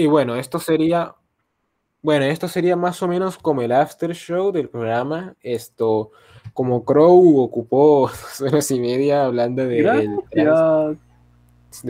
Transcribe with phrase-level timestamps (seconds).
[0.00, 1.14] Y bueno, esto sería,
[2.02, 5.34] bueno, esto sería más o menos como el after show del programa.
[5.42, 6.10] Esto,
[6.54, 8.08] como Crow ocupó
[8.40, 11.82] dos horas y media hablando de, del trans,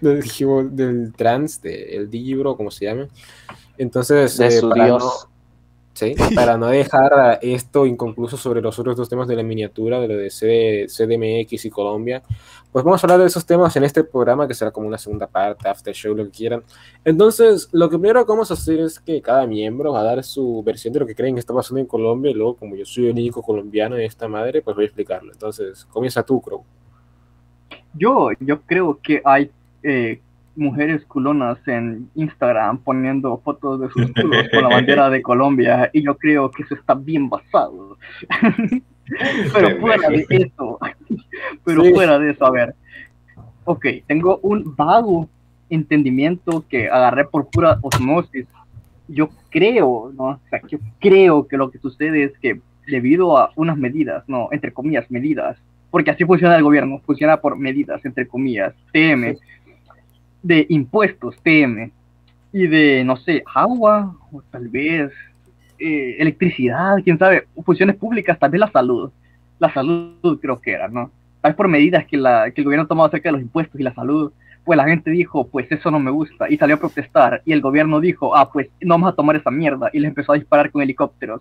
[0.00, 3.08] de- dijimos, del trans, del Digibro, como se llama.
[3.78, 5.02] Entonces, De eh, su para dios.
[5.04, 5.31] no-
[5.94, 10.00] Sí, para no dejar a esto inconcluso sobre los otros dos temas de la miniatura,
[10.00, 12.22] de lo de CD CDMX y Colombia,
[12.72, 15.26] pues vamos a hablar de esos temas en este programa que será como una segunda
[15.26, 16.62] parte, after show, lo que quieran.
[17.04, 20.24] Entonces, lo que primero que vamos a hacer es que cada miembro va a dar
[20.24, 22.86] su versión de lo que creen que está pasando en Colombia y luego, como yo
[22.86, 25.30] soy el único colombiano de esta madre, pues voy a explicarlo.
[25.30, 26.64] Entonces, comienza tú, Crow.
[27.92, 29.50] Yo, yo creo que hay
[29.82, 30.22] eh,
[30.56, 36.02] mujeres culonas en Instagram poniendo fotos de sus culos con la bandera de Colombia y
[36.02, 37.96] yo creo que eso está bien basado.
[39.52, 40.78] pero fuera de eso,
[41.64, 41.92] pero Sí.
[41.94, 42.74] fuera de eso, a ver.
[43.64, 45.28] Ok, tengo un vago
[45.70, 48.46] entendimiento que agarré por pura osmosis.
[49.08, 50.24] Yo creo, ¿no?
[50.24, 54.48] O sea, yo creo que lo que sucede es que debido a unas medidas, no,
[54.52, 55.56] entre comillas, medidas,
[55.90, 59.36] porque así funciona el gobierno, funciona por medidas, entre comillas, TM,
[60.42, 61.90] de impuestos, TM,
[62.52, 65.10] y de, no sé, agua, o tal vez
[65.78, 69.10] eh, electricidad, quién sabe, funciones públicas, tal vez la salud,
[69.58, 71.10] la salud creo que era, ¿no?
[71.40, 73.80] Tal vez por medidas que, la, que el gobierno ha tomado acerca de los impuestos
[73.80, 74.32] y la salud,
[74.64, 77.60] pues la gente dijo, pues eso no me gusta, y salió a protestar, y el
[77.60, 80.70] gobierno dijo, ah, pues no vamos a tomar esa mierda, y les empezó a disparar
[80.70, 81.40] con helicópteros.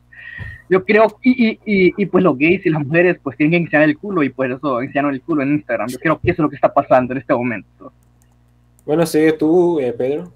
[0.69, 3.65] Yo creo, y, y, y, y, pues los gays y las mujeres pues tienen que
[3.65, 5.89] enseñar el culo, y pues eso, enseñaron el culo en Instagram.
[5.89, 7.91] Yo creo que eso es lo que está pasando en este momento.
[8.85, 10.31] Bueno, sigue tú, eh, Pedro.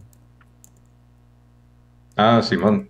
[2.16, 2.90] Ah, Simón.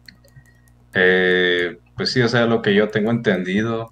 [0.93, 3.91] Eh, pues sí, o sea, lo que yo tengo entendido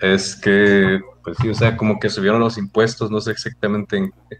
[0.00, 4.10] es que, pues sí, o sea, como que subieron los impuestos, no sé exactamente en
[4.10, 4.38] qué,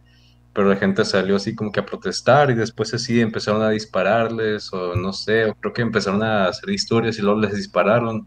[0.52, 4.72] pero la gente salió así como que a protestar y después así empezaron a dispararles
[4.72, 8.26] o no sé, o creo que empezaron a hacer historias y luego les dispararon.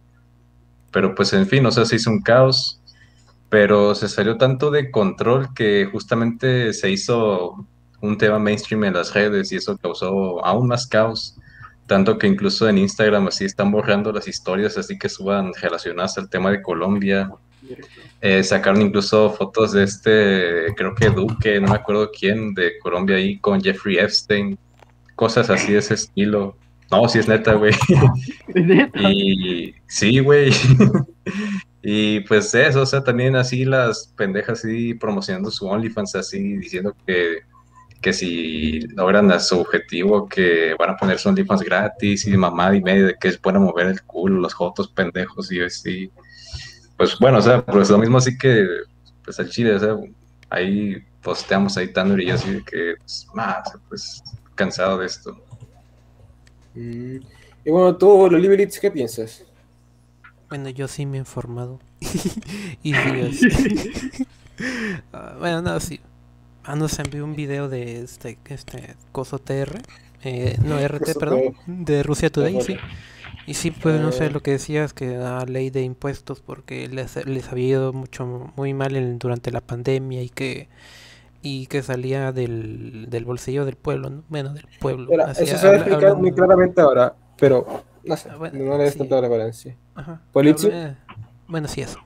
[0.91, 2.79] Pero pues en fin, o sea, se hizo un caos,
[3.49, 7.67] pero se salió tanto de control que justamente se hizo
[8.03, 11.37] un tema mainstream en las redes y eso causó aún más caos.
[11.87, 16.29] Tanto que incluso en Instagram así están borrando las historias así que suban relacionadas al
[16.29, 17.31] tema de Colombia.
[18.21, 23.15] Eh, sacaron incluso fotos de este, creo que Duque, no me acuerdo quién, de Colombia
[23.15, 24.57] ahí con Jeffrey Epstein.
[25.15, 26.57] Cosas así de ese estilo.
[26.91, 27.73] No, si es neta, güey.
[28.95, 30.51] y sí, güey.
[31.81, 36.93] y pues eso, o sea, también así las pendejas así promocionando su OnlyFans así, diciendo
[37.05, 37.52] que
[38.03, 42.75] que si logran a su objetivo, que van a poner su OnlyFans gratis y mamá
[42.75, 46.11] y medio de que es bueno mover el culo, los jotos pendejos y así.
[46.97, 48.67] Pues bueno, o sea, pues lo mismo así que,
[49.23, 49.95] pues al chile, o sea,
[50.49, 54.21] ahí posteamos ahí Tanner y yo así de que, pues, más, pues,
[54.53, 55.41] cansado de esto.
[56.75, 57.17] Mm.
[57.65, 59.45] Y bueno, tú, Lolibelitz, ¿qué piensas?
[60.49, 61.79] Bueno, yo sí me he informado.
[62.83, 64.27] y sí, así.
[65.13, 66.01] uh, bueno, no, sí.
[66.65, 69.81] Ah, nos envió un video de este, este Coso TR,
[70.23, 72.77] eh, no RT, perdón, de Rusia Today, sí.
[73.45, 74.29] Y sí, pues no sé Eh.
[74.31, 78.25] lo que decías, que la ley de impuestos, porque les, les había ido mucho,
[78.55, 80.69] muy mal en- durante la pandemia y que
[81.45, 84.23] y que salía del, del bolsillo del pueblo, ¿no?
[84.29, 85.07] Bueno, del pueblo.
[85.09, 88.37] Mira, así, eso se va a explicar muy hablando- claramente ahora, pero no sé, Ah,
[88.37, 88.99] bueno, no le des sí.
[88.99, 89.75] tanta relevancia.
[89.93, 90.21] Habla-
[91.47, 91.99] Bueno, sí, eso.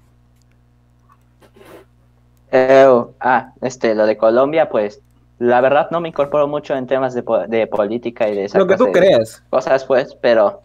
[2.51, 2.87] Eh,
[3.19, 5.01] ah, este, lo de Colombia, pues,
[5.39, 8.59] la verdad no me incorporo mucho en temas de, po- de política y de esas
[8.59, 9.43] Lo que tú cosas, creas.
[9.49, 10.61] cosas, pues, pero,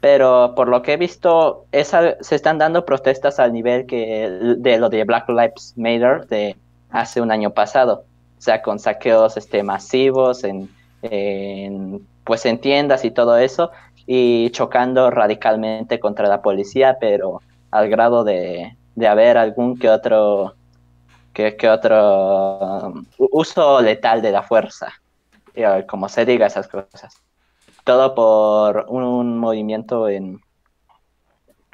[0.00, 4.28] pero por lo que he visto, esa, se están dando protestas al nivel que
[4.58, 6.56] de lo de Black Lives Matter de
[6.90, 8.04] hace un año pasado,
[8.38, 10.68] o sea, con saqueos este, masivos en,
[11.02, 13.70] en, pues, en tiendas y todo eso,
[14.06, 17.40] y chocando radicalmente contra la policía, pero
[17.70, 20.54] al grado de, de haber algún que otro
[21.32, 24.92] que, que otro um, uso letal de la fuerza,
[25.54, 27.16] eh, como se diga esas cosas.
[27.84, 30.40] Todo por un, un movimiento en,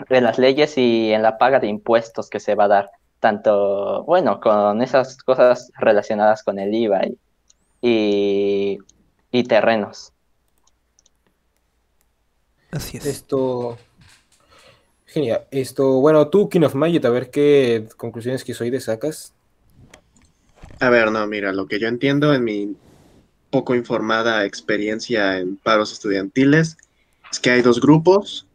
[0.09, 2.91] en las leyes y en la paga de impuestos que se va a dar,
[3.21, 7.19] tanto, bueno, con esas cosas relacionadas con el IVA y,
[7.83, 8.79] y,
[9.31, 10.13] y terrenos.
[12.71, 13.07] Así es.
[13.07, 13.79] Esto.
[15.07, 15.47] Genial.
[15.51, 19.35] Esto, bueno, tú, King of Magic, a ver qué conclusiones quizoides sacas.
[20.81, 22.77] A ver, no, mira, lo que yo entiendo en mi
[23.51, 26.77] poco informada experiencia en paros estudiantiles
[27.33, 28.47] es que hay dos grupos,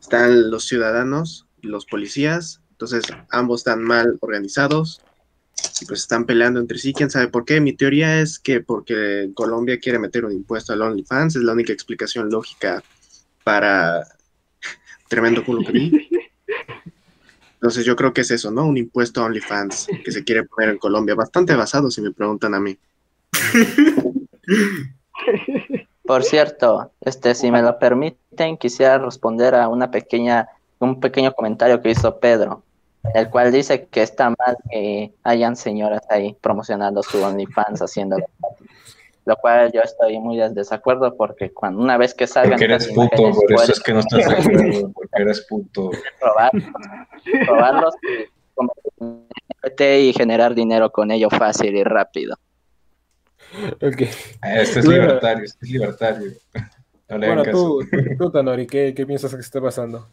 [0.00, 5.00] están los ciudadanos y los policías, entonces ambos están mal organizados
[5.80, 7.60] y pues están peleando entre sí, quién sabe por qué.
[7.60, 11.72] Mi teoría es que porque Colombia quiere meter un impuesto al OnlyFans, es la única
[11.72, 12.82] explicación lógica
[13.44, 14.06] para
[15.08, 16.08] tremendo culo que vi.
[17.56, 18.66] Entonces yo creo que es eso, ¿no?
[18.66, 22.54] Un impuesto a OnlyFans que se quiere poner en Colombia, bastante basado si me preguntan
[22.54, 22.78] a mí.
[26.04, 30.48] Por cierto, este, si me lo permiten, quisiera responder a una pequeña,
[30.78, 32.62] un pequeño comentario que hizo Pedro,
[33.14, 38.26] el cual dice que está mal que hayan señoras ahí promocionando su OnlyFans haciéndolo.
[39.26, 42.88] Lo cual yo estoy muy en desacuerdo porque cuando una vez que salgan Porque eres
[42.88, 45.90] puto, por eso es que no estás de acuerdo, porque eres puto.
[46.20, 46.64] probarlos,
[47.44, 47.94] probarlos
[49.78, 52.36] y generar dinero con ello fácil y rápido.
[53.82, 54.00] Ok.
[54.00, 55.02] Este es Bueno.
[55.02, 56.32] libertario, este es libertario.
[57.08, 57.78] No le Bueno, tú,
[58.18, 60.08] tú Tanori, ¿qué, ¿qué piensas que está pasando?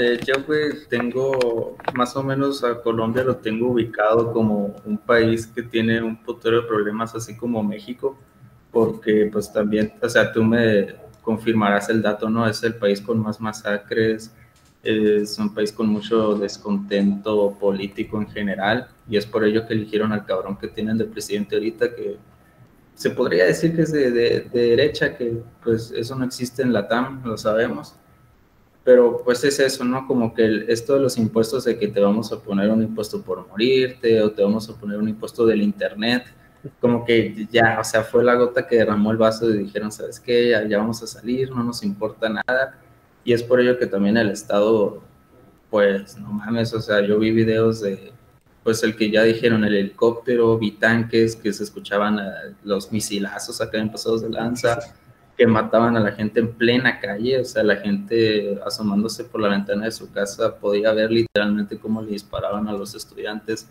[0.00, 5.46] Eh, yo pues tengo más o menos a Colombia lo tengo ubicado como un país
[5.46, 8.16] que tiene un putero de problemas así como México,
[8.70, 12.46] porque pues también, o sea, tú me confirmarás el dato, ¿no?
[12.46, 14.32] Es el país con más masacres,
[14.84, 20.12] es un país con mucho descontento político en general y es por ello que eligieron
[20.12, 22.16] al cabrón que tienen de presidente ahorita que
[22.94, 26.72] se podría decir que es de, de- de derecha, que pues eso no existe en
[26.72, 27.96] la TAM, lo sabemos
[28.84, 30.06] pero pues es eso, ¿no?
[30.06, 33.22] Como que el- esto de los impuestos de que te vamos a poner un impuesto
[33.22, 36.24] por morirte o te vamos a poner un impuesto del internet,
[36.80, 40.18] como que ya, o sea, fue la gota que derramó el vaso y dijeron, ¿sabes
[40.20, 40.50] qué?
[40.50, 42.78] Ya, ya vamos a salir, no nos importa nada.
[43.24, 45.02] Y es por ello que también el Estado,
[45.70, 48.12] pues, no mames, o sea, yo vi videos de,
[48.64, 52.22] pues, el que ya dijeron, el helicóptero, vi tanques que se escuchaban eh,
[52.64, 54.78] los misilazos acá en Pasados de Lanza
[55.38, 59.48] que mataban a la gente en plena calle, o sea, la gente asomándose por la
[59.48, 63.70] ventana de su casa podía ver literalmente cómo le disparaban a los estudiantes.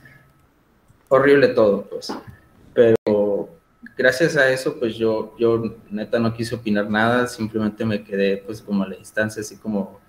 [1.09, 2.17] Horrible todo, pues.
[2.73, 3.49] Pero
[3.97, 8.61] gracias a eso, pues yo, yo neta no quise opinar nada, simplemente me quedé pues
[8.61, 9.99] como a la distancia, así como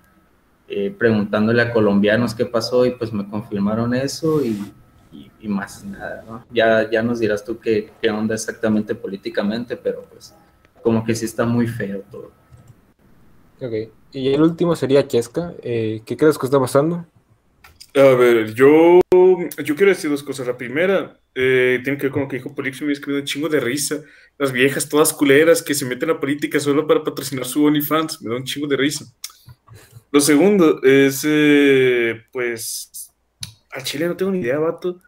[0.69, 4.75] eh, preguntándole a colombianos qué pasó y pues me confirmaron eso y,
[5.43, 6.45] más nada, ¿no?
[6.51, 10.35] Ya, ya nos dirás tú qué, qué onda exactamente políticamente, pero pues
[10.89, 12.33] como que sí está muy feo todo.
[13.61, 13.93] Ok.
[14.11, 15.53] Y el último sería Cheska.
[15.63, 17.05] Eh, ¿Qué crees que está pasando?
[17.95, 20.47] A ver, yo, yo quiero decir dos cosas.
[20.47, 23.51] La primera, eh, tiene que ver con lo que dijo Polixio, me escribió un chingo
[23.51, 24.01] de risa.
[24.39, 28.23] Las viejas todas culeras que se meten a la política solo para patrocinar su OnlyFans,
[28.23, 29.05] me da un chingo de risa.
[30.11, 33.13] Lo segundo es, eh, pues,
[33.71, 35.03] a Chile no tengo ni idea, vato,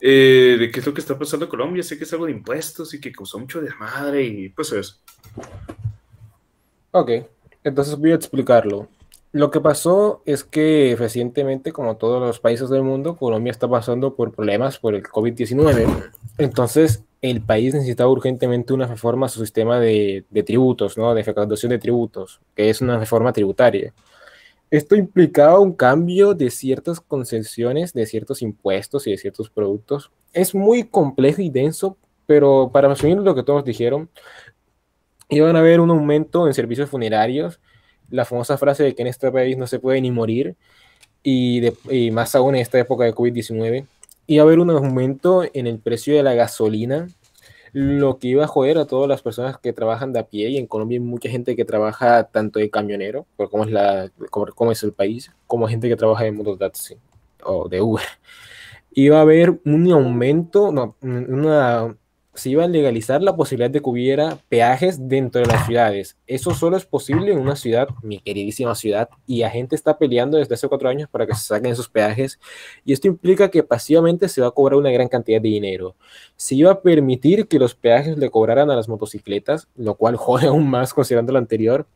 [0.00, 1.82] eh, de qué es lo que está pasando en Colombia.
[1.82, 4.96] Sé que es algo de impuestos y que causó mucho desmadre y pues eso.
[6.92, 7.10] Ok,
[7.64, 8.88] entonces voy a explicarlo.
[9.32, 14.16] Lo que pasó es que recientemente, como todos los países del mundo, Colombia está pasando
[14.16, 16.10] por problemas por el COVID-19.
[16.38, 21.14] Entonces, el país necesitaba urgentemente una reforma a su sistema de, de tributos, ¿no?
[21.14, 23.94] De recaudación de tributos, que es una reforma tributaria.
[24.68, 30.10] Esto implicaba un cambio de ciertas concesiones, de ciertos impuestos y de ciertos productos.
[30.32, 31.96] Es muy complejo y denso,
[32.26, 34.08] pero para resumir lo que todos dijeron,
[35.30, 37.60] iban a haber un aumento en servicios funerarios,
[38.10, 40.56] la famosa frase de que en este país no se puede ni morir,
[41.22, 43.86] y, de- y más aún en esta época de COVID-19,
[44.26, 47.08] iba a haber un aumento en el precio de la gasolina,
[47.72, 50.56] lo que iba a joder a todas las personas que trabajan de a pie, y
[50.58, 54.72] en Colombia hay mucha gente que trabaja tanto de camionero, por cómo es, la, cómo
[54.72, 56.96] es el país, como gente que trabaja de mototaxi
[57.44, 58.04] o de Uber.
[58.92, 61.94] Iba a haber un aumento, no, una,
[62.40, 66.16] se iba a legalizar la posibilidad de que hubiera peajes dentro de las ciudades.
[66.26, 70.38] Eso solo es posible en una ciudad, mi queridísima ciudad, y la gente está peleando
[70.38, 72.40] desde hace cuatro años para que se saquen esos peajes.
[72.82, 75.96] Y esto implica que pasivamente se va a cobrar una gran cantidad de dinero.
[76.34, 80.46] Se iba a permitir que los peajes le cobraran a las motocicletas, lo cual jode
[80.46, 81.86] aún más considerando lo anterior.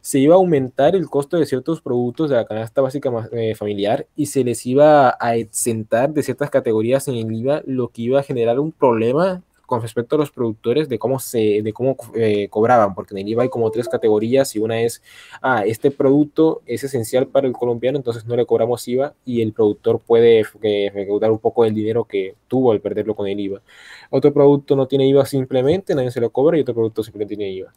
[0.00, 4.06] Se iba a aumentar el costo de ciertos productos de la canasta básica eh, familiar
[4.16, 8.20] y se les iba a exentar de ciertas categorías en el IVA, lo que iba
[8.20, 12.48] a generar un problema con respecto a los productores de cómo se de cómo eh,
[12.48, 15.02] cobraban, porque en el IVA hay como tres categorías y una es,
[15.42, 19.52] ah, este producto es esencial para el colombiano, entonces no le cobramos IVA y el
[19.52, 23.62] productor puede eh, recaudar un poco del dinero que tuvo al perderlo con el IVA.
[24.10, 27.52] Otro producto no tiene IVA simplemente, nadie se lo cobra y otro producto simplemente tiene
[27.52, 27.72] IVA.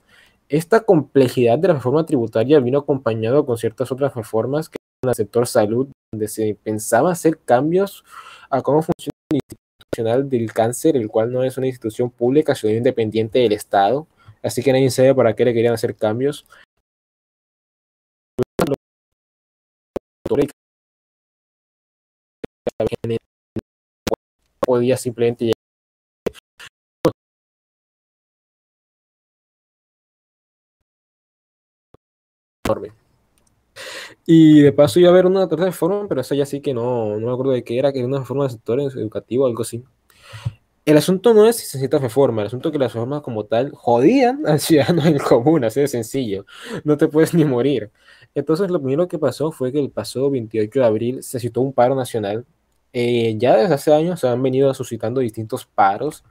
[0.49, 5.15] Esta complejidad de la reforma tributaria vino acompañado con ciertas otras reformas que en el
[5.15, 8.03] sector salud, donde se pensaba hacer cambios
[8.49, 9.39] a cómo funciona el
[10.03, 14.07] Del Cáncer, el cual no es una institución pública, sino independiente del Estado.
[14.43, 16.45] Así que nadie sabe para qué le querían hacer cambios.
[24.67, 25.53] podía simplemente
[32.65, 33.06] enorme.
[34.29, 37.17] Y de paso iba a haber una tercera reforma, pero esa ya sí que no,
[37.17, 39.61] no me acuerdo de qué era, que era una reforma del sector educativo o algo
[39.61, 39.85] así.
[40.83, 43.45] El asunto no es si se necesita reforma, el asunto es que las reformas como
[43.45, 46.45] tal jodían al ciudadano en común, así de sencillo.
[46.83, 47.89] No te puedes ni morir.
[48.35, 51.71] Entonces lo primero que pasó fue que el pasado 28 de abril se citó un
[51.71, 52.45] paro nacional.
[52.91, 56.25] Eh, ya desde hace años se han venido suscitando distintos paros,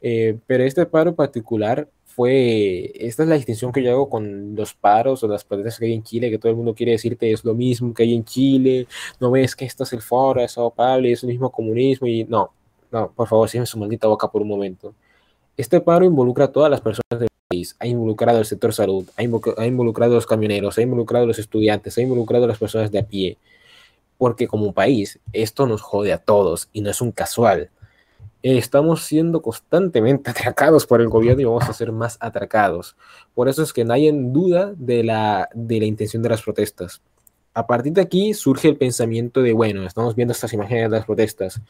[0.00, 4.74] eh, pero este paro particular fue, esta es la distinción que yo hago con los
[4.74, 7.44] paros o las protestas que hay en Chile, que todo el mundo quiere decirte es
[7.44, 8.88] lo mismo que hay en Chile,
[9.20, 12.24] no ves que esto es el foro de Sao Paulo es el mismo comunismo y
[12.24, 12.50] no,
[12.90, 14.92] no, por favor, cierren su maldita boca por un momento.
[15.56, 19.22] Este paro involucra a todas las personas del país, ha involucrado el sector salud, ha
[19.22, 22.98] involucrado a los camioneros, ha involucrado a los estudiantes, ha involucrado a las personas de
[22.98, 23.38] a pie,
[24.16, 27.70] porque como país esto nos jode a todos y no es un casual
[28.42, 32.96] estamos siendo constantemente atracados por el gobierno y vamos a ser más atracados.
[33.34, 37.02] Por eso es que nadie duda de la, de la intención de las protestas.
[37.54, 41.06] A partir de aquí surge el pensamiento de, bueno, estamos viendo estas imágenes de las
[41.06, 41.60] protestas.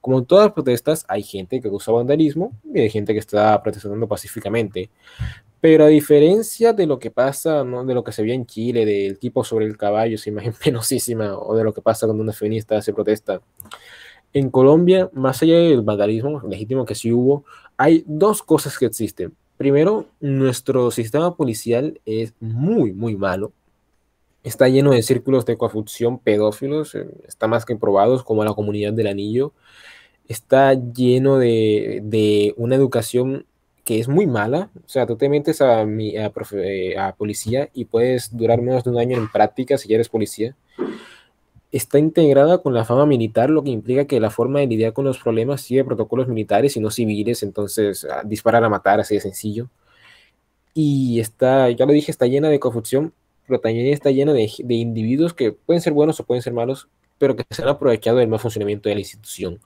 [0.00, 3.60] Como en todas las protestas, hay gente que usa vandalismo y hay gente que está
[3.62, 4.90] protestando pacíficamente.
[5.60, 7.84] Pero a diferencia de lo que pasa, ¿no?
[7.84, 11.36] de lo que se vio en Chile, del tipo sobre el caballo, esa imagen penosísima,
[11.36, 13.40] o de lo que pasa cuando una feminista se protesta,
[14.32, 17.44] en Colombia, más allá del vandalismo legítimo que sí hubo,
[17.76, 19.32] hay dos cosas que existen.
[19.56, 23.52] Primero, nuestro sistema policial es muy, muy malo.
[24.44, 28.92] Está lleno de círculos de coafusión pedófilos, eh, está más que probados, como la comunidad
[28.92, 29.52] del anillo.
[30.28, 33.46] Está lleno de, una educación
[33.84, 34.70] que es muy mala.
[34.76, 35.86] O sea, tú te metes a, a,
[36.52, 40.08] eh, a policía y puedes durar menos de un año en práctica si ya eres
[40.08, 40.54] policía
[41.72, 45.04] está integrada con la fama militar, lo que implica que la forma de lidiar con
[45.04, 49.20] los problemas sigue protocolos militares y no civiles, entonces ah, disparar a matar, así de
[49.20, 49.68] sencillo.
[50.74, 53.12] Y está, ya lo dije, está llena de confusión,
[53.46, 57.36] pero también está llena de, individuos que pueden ser buenos o pueden ser malos, pero
[57.36, 59.60] que se han aprovechado del mal funcionamiento de la institución.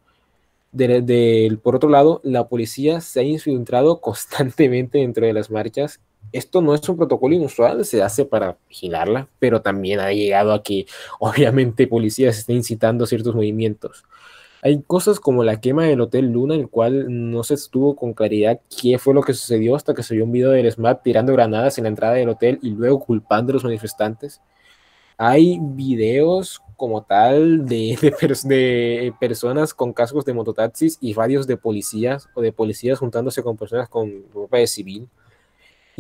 [1.63, 6.01] por otro lado, la policía se ha infiltrado constantemente dentro de las marchas
[6.33, 10.63] esto no es un protocolo inusual, se hace para vigilarla, pero también ha llegado a
[10.63, 10.87] que
[11.21, 14.05] obviamente policías estén incitando ciertos movimientos.
[14.65, 18.61] Hay cosas como la quema del Hotel Luna, el cual no se estuvo con claridad
[18.81, 21.79] qué fue lo que sucedió hasta que se vio un video del SMAT tirando granadas
[21.79, 24.41] en la entrada del hotel y luego culpando a los manifestantes.
[25.19, 27.97] Hay videos como tal de,
[29.21, 33.89] personas con cascos de mototaxis y varios de policías o de policías juntándose con personas
[33.89, 35.09] con ropa de civil.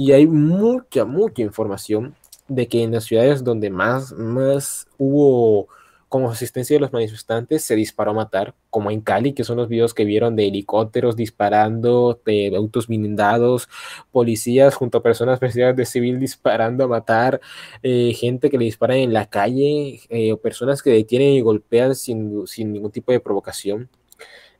[0.04, 2.16] Y hay mucha, mucha información
[2.48, 5.68] de que en las ciudades donde más, más hubo
[6.08, 9.68] como asistencia de los manifestantes se disparó a matar, como en Cali, que son los
[9.68, 13.68] videos que vieron de helicópteros disparando, de autos blindados,
[14.10, 17.40] policías junto a personas vestidas de civil disparando a matar,
[17.84, 21.94] eh, gente que le dispara en la calle, eh, o personas que detienen y golpean
[21.94, 23.88] sin, sin ningún tipo de provocación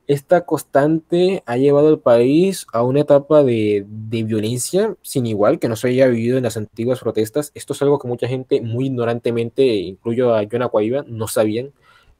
[0.07, 5.75] esta constante ha llevado al país a una etapa de, violencia sin igual que no
[5.75, 7.51] se haya vivido en las antiguas protestas.
[7.53, 11.71] Esto es algo que mucha gente muy ignorantemente, incluyo a Jonah Cuaiba, no sabían.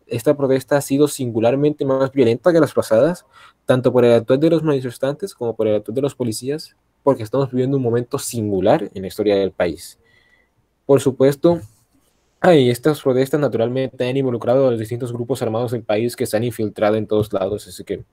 [0.08, 3.26] Esta protesta ha sido singularmente más violenta que las pasadas,
[3.66, 7.24] tanto por el actual de los manifestantes como por el actual de los policías, porque
[7.24, 10.00] estamos viviendo un momento singular en la historia del país.
[10.86, 11.62] Por supuesto,
[12.52, 16.36] y estas protestas naturalmente han involucrado a los distintos grupos armados del país que se
[16.36, 18.04] han infiltrado en todos lados, así que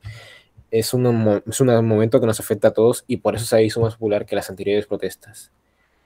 [0.71, 3.81] es un, es un momento que nos afecta a todos y por eso se hizo
[3.81, 5.51] más popular que las anteriores protestas.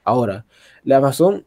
[0.05, 0.47] Ahora,
[0.85, 1.45] la razón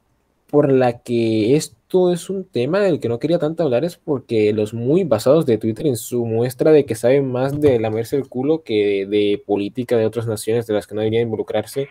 [0.47, 1.55] por la que
[1.87, 5.45] esto es un tema del que no quería tanto hablar es porque los muy basados
[5.45, 9.41] de Twitter en su muestra de que saben más de lamerse el culo que de,
[9.45, 11.87] política de otras naciones de las que no deberían involucrarse,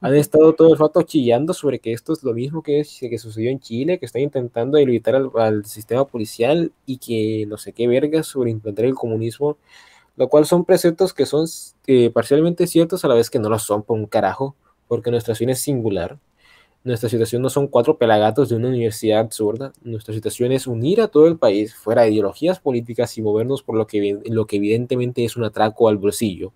[0.00, 3.50] han estado todo el rato chillando sobre que esto es lo mismo que, que sucedió
[3.50, 8.22] en Chile, que están intentando evitar al, sistema policial y que no sé qué verga
[8.22, 9.56] sobre implantar el comunismo,
[10.16, 11.48] lo cual son preceptos que son
[11.88, 14.54] eh, parcialmente ciertos a la vez que no lo son por un carajo,
[14.86, 16.18] porque nuestra acción es singular
[16.84, 19.72] nuestra situación no son cuatro pelagatos de una universidad absurda.
[19.82, 23.76] Nuestra situación es unir a todo el país fuera de ideologías políticas y movernos por
[23.76, 26.52] lo que, lo que evidentemente es un atraco al bolsillo.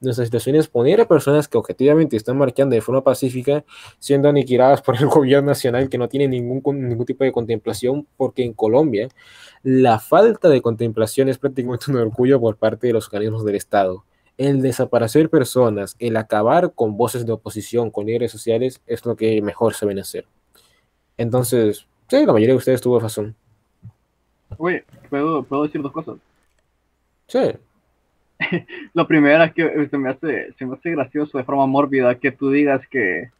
[0.00, 3.64] Nuestra situación es poner a personas que objetivamente están marchando de forma pacífica,
[3.98, 8.44] siendo aniquiladas por el gobierno nacional que no tiene ningún, ningún tipo de contemplación, porque
[8.44, 9.08] en Colombia
[9.62, 14.04] la falta de contemplación es prácticamente un orgullo por parte de los organismos del Estado
[14.38, 19.42] el desaparecer personas, el acabar con voces de oposición, con líderes sociales, es lo que
[19.42, 20.24] mejor saben hacer.
[21.16, 23.34] Entonces, sí, la mayoría de ustedes tuvo razón.
[24.56, 26.16] Oye, ¿puedo, decir dos cosas?
[27.26, 27.40] Sí.
[28.94, 32.14] lo primero es que eh, se me, hace, se me hace gracioso de forma mórbida
[32.14, 33.30] que tú digas que,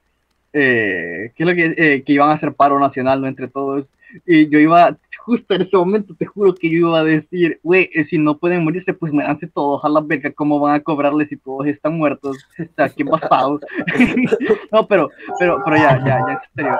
[0.52, 3.28] eh, que, lo que, eh, que iban a hacer paro nacional ¿no?
[3.28, 3.87] entre todos.
[4.27, 7.91] Y yo iba, justo en ese momento, te juro que yo iba a decir, güey,
[7.95, 11.29] eh, si no pueden morirse, pues muéranse todos a la verga, ¿cómo van a cobrarles
[11.29, 12.37] si todos están muertos?
[12.77, 13.61] Sea, qué pasado.
[14.73, 16.79] no, pero, pero, pero ya, ya, ya, en serio.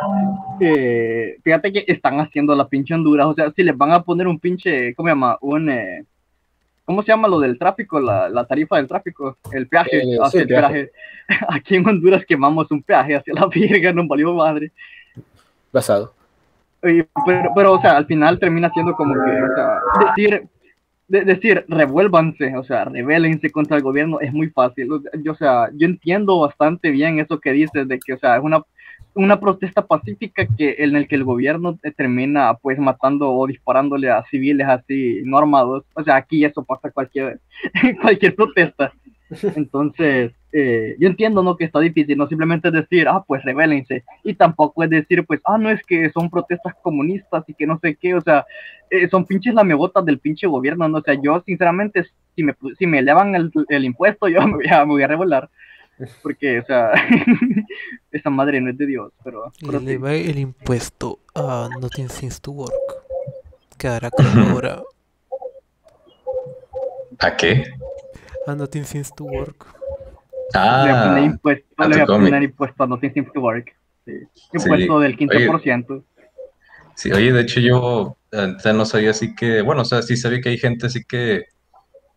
[0.61, 4.26] Eh, fíjate que están haciendo la pinche Honduras, o sea, si les van a poner
[4.26, 5.37] un pinche, ¿cómo se llama?
[5.42, 6.04] Un, eh,
[6.85, 8.00] ¿cómo se llama lo del tráfico?
[8.00, 10.73] La, la tarifa del tráfico, el peaje, Eh, hacia sí, el peaje.
[10.73, 10.90] peaje.
[11.50, 14.73] Aquí en Honduras quemamos un peaje hacia la verga, no valió madre.
[15.70, 16.14] Basado.
[16.80, 17.06] Pero,
[17.54, 20.49] pero, o sea, al final termina siendo como que, o sea, decir,
[21.08, 24.88] de- decir, revuélvanse, o sea, rebélense contra el gobierno es muy fácil.
[25.25, 28.42] Yo, o sea, yo entiendo bastante bien eso que dices, de que, o sea, es
[28.44, 28.62] una,
[29.14, 34.11] una protesta pacífica que, en el que el gobierno te termina, pues, matando o disparándole
[34.11, 35.85] a civiles así, no armados.
[35.94, 37.40] O sea, aquí eso pasa cualquier,
[38.02, 38.92] cualquier protesta.
[39.56, 41.56] Entonces, eh, yo entiendo, ¿no?
[41.56, 44.04] Que está difícil, no simplemente decir, ah, pues rebélense.
[44.25, 47.78] Y tampoco es decir, pues, ah, no es que son protestas comunistas y que no
[47.80, 48.47] sé qué, o sea,
[48.90, 50.99] eh, son pinches lamebotas del pinche gobierno, ¿no?
[50.99, 54.68] O sea, yo, sinceramente, si me, si me elevan el, el impuesto, yo me voy
[54.68, 55.50] a, me voy a revelar.
[56.23, 56.92] Porque, o sea,
[58.12, 59.52] esa madre no es de Dios, pero...
[59.61, 59.85] Pero sí.
[59.85, 62.73] eleva el impuesto a Nothing Seems to Work.
[63.76, 64.11] Quedará
[64.52, 64.82] ahora
[67.20, 67.64] ¿A qué?
[68.46, 69.66] a Nothing Seems to Work.
[70.54, 73.32] Le voy a poner Ah, impuesto, a le voy a poner impuesto a Nothing Seems
[73.32, 73.76] to Work.
[74.04, 74.12] Sí.
[74.54, 76.04] Impuesto del 15%.
[76.94, 78.18] sí, oye, de hecho yo
[78.58, 81.46] sea, no sabía así que, bueno, o sea, sí sabía que hay gente así que,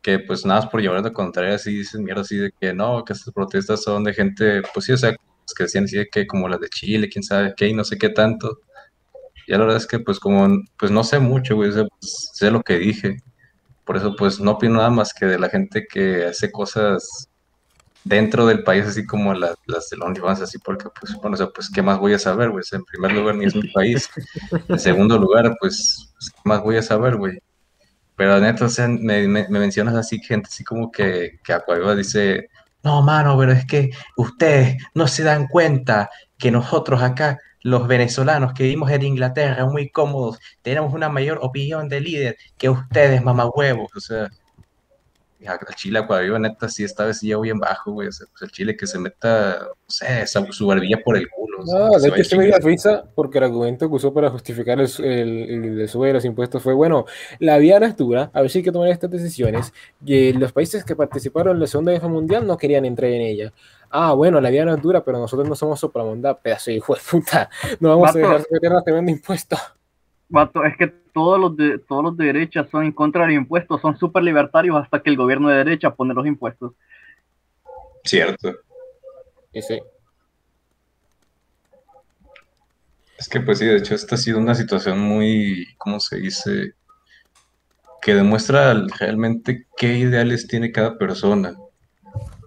[0.01, 3.03] que pues nada más por llevar de contraria, así dicen mierda así de que no,
[3.03, 6.07] que estas protestas son de gente, pues sí, o sea, pues, que decían así de
[6.07, 8.59] que como las de Chile, quién sabe qué, y no sé qué tanto.
[9.47, 12.31] Y la verdad es que pues como, pues no sé mucho, güey, o sea, pues,
[12.33, 13.17] sé lo que dije.
[13.85, 17.29] Por eso pues no opino nada más que de la gente que hace cosas
[18.03, 21.47] dentro del país, así como las, las del OnlyFans, así porque pues, bueno, o sea,
[21.49, 24.09] pues qué más voy a saber, güey, en primer lugar ni es mi país.
[24.69, 27.39] En segundo lugar, pues, pues, qué más voy a saber, güey.
[28.15, 31.95] Pero neta, o sea, me, me- me mencionas así, gente así como que, que Aquaviva
[31.95, 32.47] dice,
[32.83, 38.53] no, mano, pero es que ustedes no se dan cuenta que nosotros acá, los venezolanos
[38.53, 43.89] que vivimos en Inglaterra, muy cómodos, tenemos una mayor opinión de líder que ustedes, mamahuevos.
[43.95, 44.29] O sea,
[45.41, 48.07] el Chile Aquaviva, neta, sí, esta vez sí ya bien bajo, güey.
[48.07, 51.61] O sea, pues el Chile que se meta, no sé, su barbilla por el culo.
[51.61, 53.95] o sea, No, que de se hecho sí me dio risa porque el argumento que
[53.95, 57.05] usó para justificar el, el, el, sube de los impuestos fue, bueno,
[57.39, 59.73] la vía no es dura, a ver si hay que tomar estas decisiones,
[60.05, 63.53] y los países que participaron en la Segunda Guerra Mundial no querían entrar en ella.
[63.91, 66.95] Ah, bueno, la vía no es dura, pero nosotros no somos sopramonda, pedazo de hijo
[66.95, 67.49] de puta,
[67.79, 69.57] no vamos a dejar de meternos tremendo impuesto.
[70.29, 73.41] Vato, es que todos los de todos los de derecha son en contra de los
[73.41, 76.71] impuestos, son súper libertarios hasta que el gobierno de derecha pone los impuestos.
[78.05, 78.55] Cierto.
[79.51, 79.79] Y sí,
[83.21, 86.73] Es que pues sí, de hecho esta ha sido una situación muy, ¿cómo se dice?
[88.01, 91.55] Que demuestra realmente qué ideales tiene cada persona.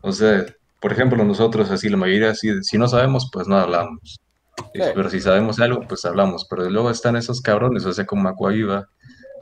[0.03, 0.45] O sea,
[0.85, 4.21] por ejemplo, nosotros así, la mayoría así, si no sabemos, pues no hablamos.
[4.75, 4.83] Sí.
[4.95, 6.47] Pero si sabemos algo, pues hablamos.
[6.51, 8.87] Pero luego están esos cabrones, o sea, como Aquaviva,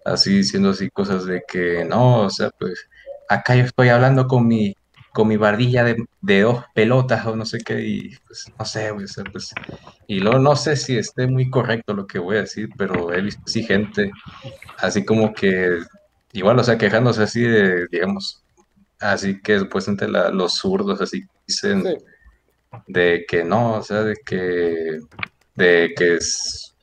[0.04, 2.86] así diciendo así cosas de que no, o sea, pues
[3.28, 4.76] acá yo estoy hablando con mi,
[5.12, 8.92] con mi barbilla de, de dos pelotas o no sé qué, y pues no sé,
[8.92, 9.50] o sea, pues
[10.06, 13.20] y luego no sé si esté muy correcto lo que voy a decir, pero he
[13.20, 14.12] visto así gente,
[14.78, 15.80] así como que,
[16.34, 18.44] igual, o sea, quejándose así de, digamos,
[19.00, 21.96] así que supuestamente la- los zurdos así dicen sí.
[22.86, 25.00] de que no, o sea, de que,
[25.54, 26.74] de que es-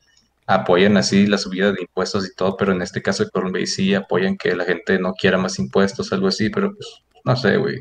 [0.46, 3.94] apoyan así la subida de impuestos y todo, pero en este caso de Colombia sí
[3.94, 6.88] apoyan que la gente no quiera más impuestos, algo así, pero pues,
[7.24, 7.78] no sé, güey.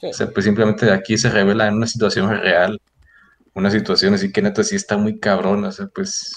[0.00, 0.06] Sí.
[0.06, 2.80] O sea, pues simplemente aquí se revela en una situación real,
[3.54, 6.34] una situación así que neta sí está muy cabrón, o sea, pues,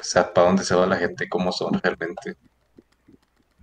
[0.00, 1.28] o sea, ¿para dónde se va la gente?
[1.28, 2.36] ¿Cómo son realmente?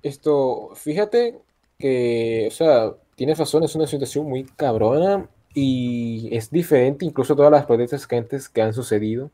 [0.02, 1.39] Esto, fíjate
[1.80, 7.36] que, o sea, tienes razón, es una situación muy cabrona y es diferente incluso a
[7.36, 9.32] todas las protestas que antes que han sucedido.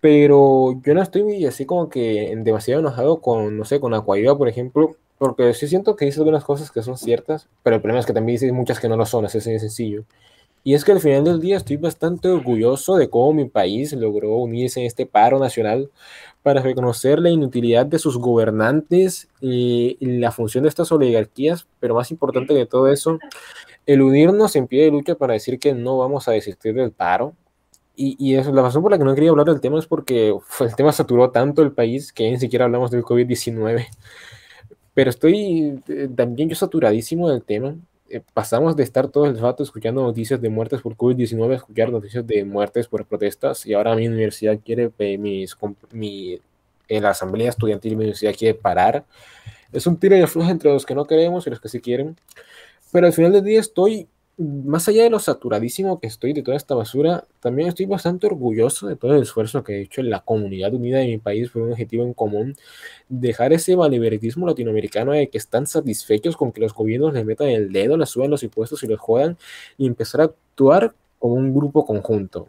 [0.00, 4.48] Pero yo no estoy así como que demasiado enojado con, no sé, con Aquaviva, por
[4.48, 8.06] ejemplo, porque sí siento que dice algunas cosas que son ciertas, pero el problema es
[8.06, 10.04] que también dice muchas que no lo son, así de sencillo.
[10.64, 14.36] Y es que al final del día estoy bastante orgulloso de cómo mi país logró
[14.36, 15.90] unirse en este paro nacional
[16.46, 22.12] para reconocer la inutilidad de sus gobernantes y la función de estas oligarquías, pero más
[22.12, 23.18] importante que todo eso,
[23.84, 27.34] el unirnos en pie de lucha para decir que no vamos a desistir del paro.
[27.96, 30.36] Y, y es la razón por la que no quería hablar del tema es porque
[30.60, 33.84] el tema saturó tanto el país que ni siquiera hablamos del COVID-19.
[34.94, 37.74] Pero estoy eh, también yo saturadísimo del tema.
[38.08, 41.90] Eh, pasamos de estar todo el rato escuchando noticias de muertes por COVID-19 a escuchar
[41.90, 45.56] noticias de muertes por protestas y ahora mi universidad quiere, eh, mis,
[45.90, 46.40] mi,
[46.88, 49.04] en la asamblea estudiantil mi universidad quiere parar.
[49.72, 52.16] Es un tiro de flujo entre los que no queremos y los que sí quieren.
[52.92, 56.56] Pero al final del día estoy, más allá de lo saturadísimo que estoy de toda
[56.56, 60.74] esta basura, también estoy bastante orgulloso de todo el esfuerzo que ha hecho la comunidad
[60.74, 62.54] unida de mi país por un objetivo en común,
[63.08, 67.72] dejar ese valivertismo latinoamericano de que están satisfechos con que los gobiernos les metan el
[67.72, 69.38] dedo, les suban los impuestos y los jodan,
[69.78, 72.48] y empezar a actuar como un grupo conjunto.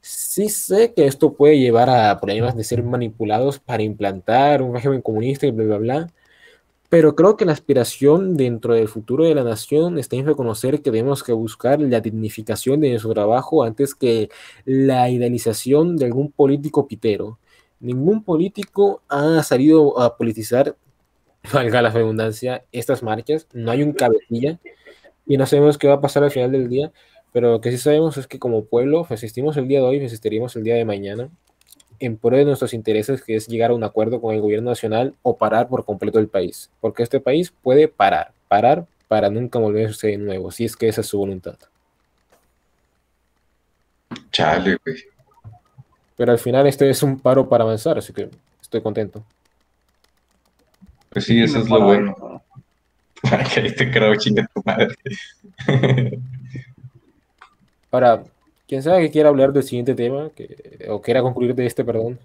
[0.00, 5.02] Sí sé que esto puede llevar a problemas de ser manipulados para implantar un régimen
[5.02, 6.12] comunista y bla, bla, bla,
[6.88, 10.90] pero creo que la aspiración dentro del futuro de la nación está en reconocer que
[10.90, 14.30] tenemos que buscar la dignificación de nuestro trabajo antes que
[14.64, 17.38] la idealización de algún político pitero.
[17.80, 20.76] Ningún político ha salido a politizar,
[21.52, 23.46] valga la redundancia, estas marchas.
[23.52, 24.58] No hay un cabecilla
[25.26, 26.92] y no sabemos qué va a pasar al final del día,
[27.32, 30.56] pero lo que sí sabemos es que como pueblo resistimos el día de hoy, resistiremos
[30.56, 31.30] el día de mañana
[32.00, 35.14] en pro de nuestros intereses, que es llegar a un acuerdo con el gobierno nacional
[35.22, 40.08] o parar por completo el país, porque este país puede parar, parar para nunca volverse
[40.08, 41.56] de nuevo, si es que esa es su voluntad.
[44.30, 45.04] Chale, güey.
[46.16, 48.28] Pero al final este es un paro para avanzar, así que
[48.60, 49.24] estoy contento.
[51.10, 52.42] Pues sí, eso es lo bueno.
[53.52, 54.94] Que ahí te creo, chinga tu madre.
[57.90, 58.22] Ahora,
[58.68, 62.18] quien sabe que quiera hablar del siguiente tema, que, o quiera concluir de este, perdón,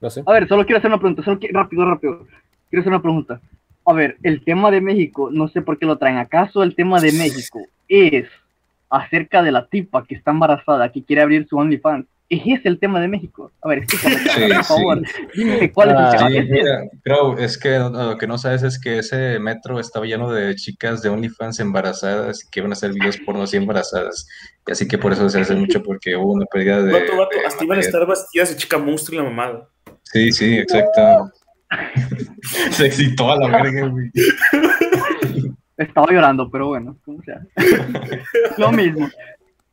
[0.00, 0.22] no sé.
[0.26, 2.26] A ver, solo quiero hacer una pregunta, solo quiero, rápido, rápido.
[2.70, 3.40] Quiero hacer una pregunta.
[3.84, 6.16] A ver, el tema de México, no sé por qué lo traen.
[6.16, 8.26] ¿Acaso el tema de México es
[8.88, 12.06] acerca de la tipa que está embarazada, que quiere abrir su OnlyFans?
[12.34, 13.52] ¿Es ese el tema de México?
[13.60, 14.16] A ver, explícame,
[14.48, 15.02] Sí, por favor.
[15.06, 15.22] sí.
[15.34, 16.30] Dime cuál es el Ah, tema.
[16.30, 20.32] Sí, ¿Es creo, es que lo que no sabes es que ese metro estaba lleno
[20.32, 24.26] de chicas de OnlyFans embarazadas y que iban a hacer videos porno así embarazadas.
[24.66, 26.92] Y así que por eso se hace mucho porque hubo una pérdida de...
[26.92, 29.68] Vato, vato, de hasta iban a estar vestidas de chica monstruo y la mamada.
[30.04, 31.30] Sí, sí, exacto.
[32.70, 34.10] Se excitó a la verga, güey.
[35.76, 37.40] Estaba llorando, pero bueno, como sea.
[38.56, 39.08] Lo mismo.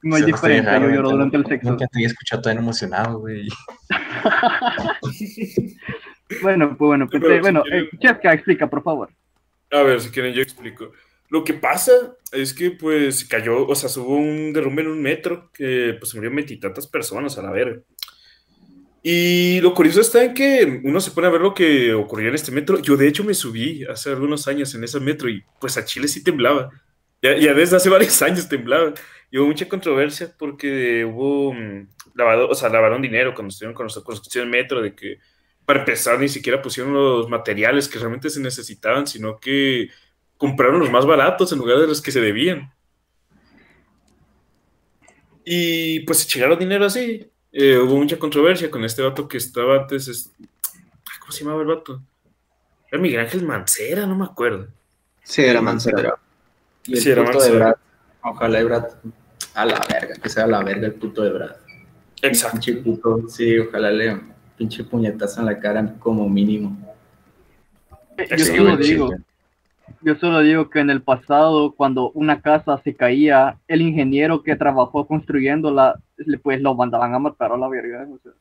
[0.02, 1.70] No hay diferencia, yo lloro durante el sexo.
[1.70, 3.48] Nunca te había escuchado tan emocionado, güey.
[6.44, 9.10] Bueno, pues bueno, Pero pensé- si bueno, quieren- eh, Chesca, explica, por favor.
[9.72, 10.92] A ver, si quieren, yo explico.
[11.30, 11.92] Lo que pasa
[12.32, 16.36] es que, pues, cayó, o sea, hubo un derrumbe en un metro que, pues, murieron
[16.36, 17.82] veintitantas personas a la verga.
[19.02, 22.36] Y lo curioso está en que uno se pone a ver lo que ocurrió en
[22.36, 22.80] este metro.
[22.80, 26.08] Yo, de hecho, me subí hace algunos años en ese metro y, pues, a Chile
[26.08, 26.70] sí temblaba.
[27.22, 28.94] Ya, ya desde hace varios años temblaba.
[29.32, 33.88] Y hubo mucha controversia porque hubo mm, lavado, o sea, lavaron dinero cuando estuvieron con
[33.88, 35.20] la construcción del metro, de que,
[35.66, 39.90] para empezar, ni siquiera pusieron los materiales que realmente se necesitaban, sino que
[40.38, 42.74] compraron los más baratos en lugar de los que se debían.
[45.46, 47.30] Y pues se chingaron dinero así.
[47.52, 50.08] Eh, hubo mucha controversia con este vato que estaba antes.
[50.08, 50.32] es-
[51.20, 52.02] ¿Cómo se llamaba el vato?
[52.92, 54.68] Era Miguel Ángel Mancera, no me acuerdo.
[55.24, 56.16] Sí, era Mancera.
[56.86, 57.76] Y el Sí, era Mancera.
[58.24, 58.86] Ojalá y Brad.
[59.56, 61.56] A la verga, que sea la verga el puto de Brad.
[62.22, 62.60] Exacto.
[62.60, 63.28] Pinche puto.
[63.30, 64.20] Sí, ojalá le
[64.58, 66.78] pinche puñetazo en la cara como mínimo.
[68.30, 69.10] Yo Sí, solo digo,
[70.02, 74.56] yo solo digo que en el pasado, cuando una casa se caía, el ingeniero que
[74.58, 78.06] trabajó construyéndola, le- pues lo mandaban a matar a la verga.
[78.14, 78.34] O sea,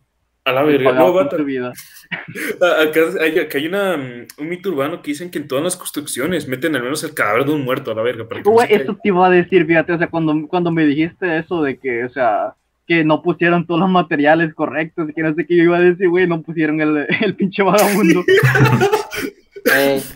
[0.49, 0.93] A la verga.
[0.93, 1.73] No, su vida.
[2.61, 3.97] Acá hay, acá hay una,
[4.39, 7.45] un mito urbano que dicen que en todas las construcciones meten al menos el cadáver
[7.45, 8.27] de un muerto a la verga.
[8.27, 11.39] Para que no eso te iba a decir, fíjate, o sea, cuando, cuando me dijiste
[11.39, 12.55] eso de que, o sea,
[12.87, 16.09] que no pusieron todos los materiales correctos, que no sé qué yo iba a decir,
[16.09, 18.25] güey, no pusieron el, el pinche vagabundo.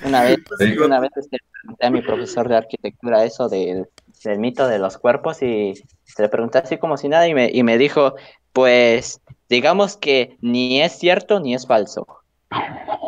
[0.06, 0.78] Una vez, Sí.
[0.78, 3.86] una vez este, le pregunté a mi profesor de arquitectura eso del,
[4.24, 7.50] del mito de los cuerpos y se le pregunté así como si nada y me,
[7.52, 8.14] y me dijo,
[8.54, 9.20] pues
[9.52, 12.06] digamos que ni es cierto ni es falso.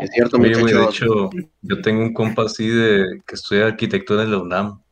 [0.01, 1.31] Es cierto, Oye, güey, de muchacho.
[1.31, 4.83] hecho, yo tengo un compa así de que estudia arquitectura en la UNAM.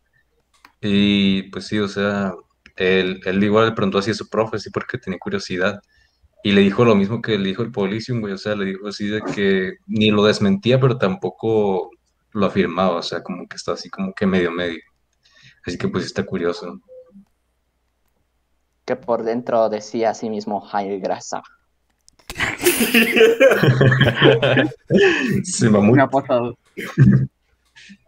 [0.81, 2.35] Y pues sí, o sea,
[2.77, 5.81] él, él igual le preguntó así a su profe, sí, porque tenía curiosidad.
[6.43, 8.89] Y le dijo lo mismo que le dijo el Policium, güey, o sea, le dijo
[8.89, 11.91] así de que ni lo desmentía, pero tampoco
[12.33, 14.81] lo afirmaba, o sea, como que está así como que medio medio.
[15.67, 16.81] Así que pues sí está curioso.
[18.93, 21.41] Que por dentro decía a sí mismo, ay, grasa.
[25.45, 25.93] Se mamó.
[25.95, 26.55] Me ha pasado.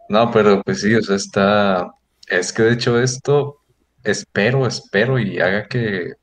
[0.09, 1.91] No, pero pues sí, o sea, está.
[2.27, 3.61] Es que de hecho esto,
[4.03, 6.13] espero, espero y haga que,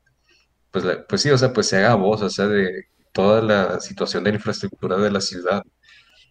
[0.71, 3.81] pues, la- pues sí, o sea, pues se haga voz, o sea, de toda la
[3.81, 5.61] situación de la infraestructura de la ciudad.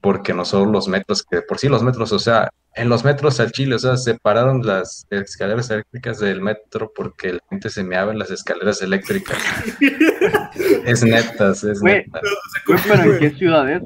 [0.02, 3.38] Porque no solo los metros, que por sí los metros, o sea, en los metros
[3.40, 8.12] al Chile, o sea, separaron las escaleras eléctricas del metro porque la gente se meaba
[8.12, 9.38] en las escaleras eléctricas.
[10.84, 12.20] es netas, es Güey, neta.
[12.66, 13.82] güey, pero ¿en qué ciudad es?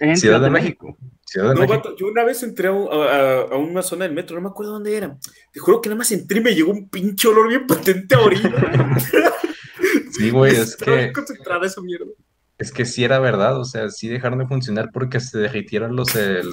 [0.00, 0.96] En Ciudad de México.
[1.26, 1.76] Ciudad de No, México.
[1.76, 4.72] vato, yo una vez entré a, a- a una zona del metro, no me acuerdo
[4.72, 5.16] dónde era.
[5.52, 8.20] Te juro que nada más entré y me llegó un pinche olor bien patente a
[8.20, 8.96] orina.
[10.12, 12.06] Sí, güey, es Estaba que concentrada esa mierda.
[12.60, 16.14] Es que sí era verdad, o sea, sí dejaron de funcionar porque se derritieron los,
[16.14, 16.44] el,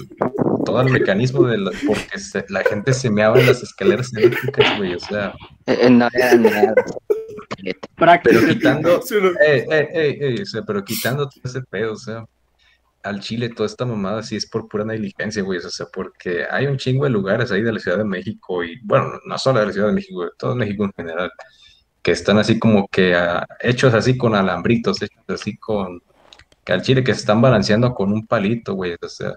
[0.65, 4.78] todo el mecanismo de la, porque se- la gente se meaba en las escaleras eléctricas,
[4.78, 5.34] güey, o sea,
[5.65, 6.74] Eh, eh, no era nada.
[7.62, 8.54] pero Prácticamente.
[8.56, 9.02] quitando, o
[10.46, 12.24] sea, pero quitando todo ese pedo, o sea,
[13.04, 16.67] al Chile toda esta mamada sí es por pura negligencia, güey, o sea, porque hay
[16.67, 19.67] un chingo de lugares ahí de la Ciudad de México y, bueno, no solo de
[19.67, 21.32] la Ciudad de México, de todo México en general,
[22.08, 26.02] que están así como que ah, hechos así con alambritos, hechos así con,
[26.63, 29.34] que al Chile que se están balanceando con un palito, güey, o sea,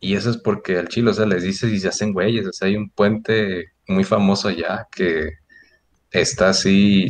[0.00, 2.52] y eso es porque al Chile, o sea, les dices y se hacen güeyes, o
[2.52, 5.30] sea, hay un puente muy famoso allá que
[6.10, 7.08] está así,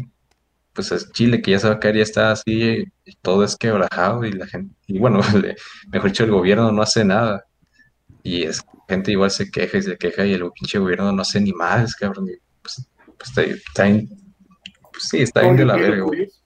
[0.75, 4.33] pues es Chile que ya se va a está así, y todo es quebrajado y
[4.33, 5.21] la gente, y bueno,
[5.91, 7.47] mejor dicho, el gobierno no hace nada.
[8.23, 11.41] Y es, gente igual se queja y se queja y el pinche gobierno no hace
[11.41, 12.27] ni más, cabrón.
[12.61, 12.87] pues,
[13.17, 14.26] pues está, está bien-
[14.97, 16.19] pues sí, está bien de la verga, lo, güey.
[16.21, 16.43] curioso,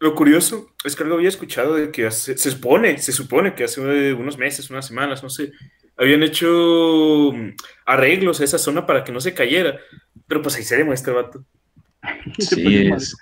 [0.00, 3.64] lo curioso es que algo había escuchado de que hace- se supone, se supone que
[3.64, 3.80] hace
[4.14, 5.52] unos meses, unas semanas, no sé,
[5.96, 7.50] habían hecho mm,
[7.86, 9.78] arreglos a esa zona para que no se cayera.
[10.26, 11.44] Pero pues ahí se demuestra, vato.
[12.38, 13.14] Sí, es,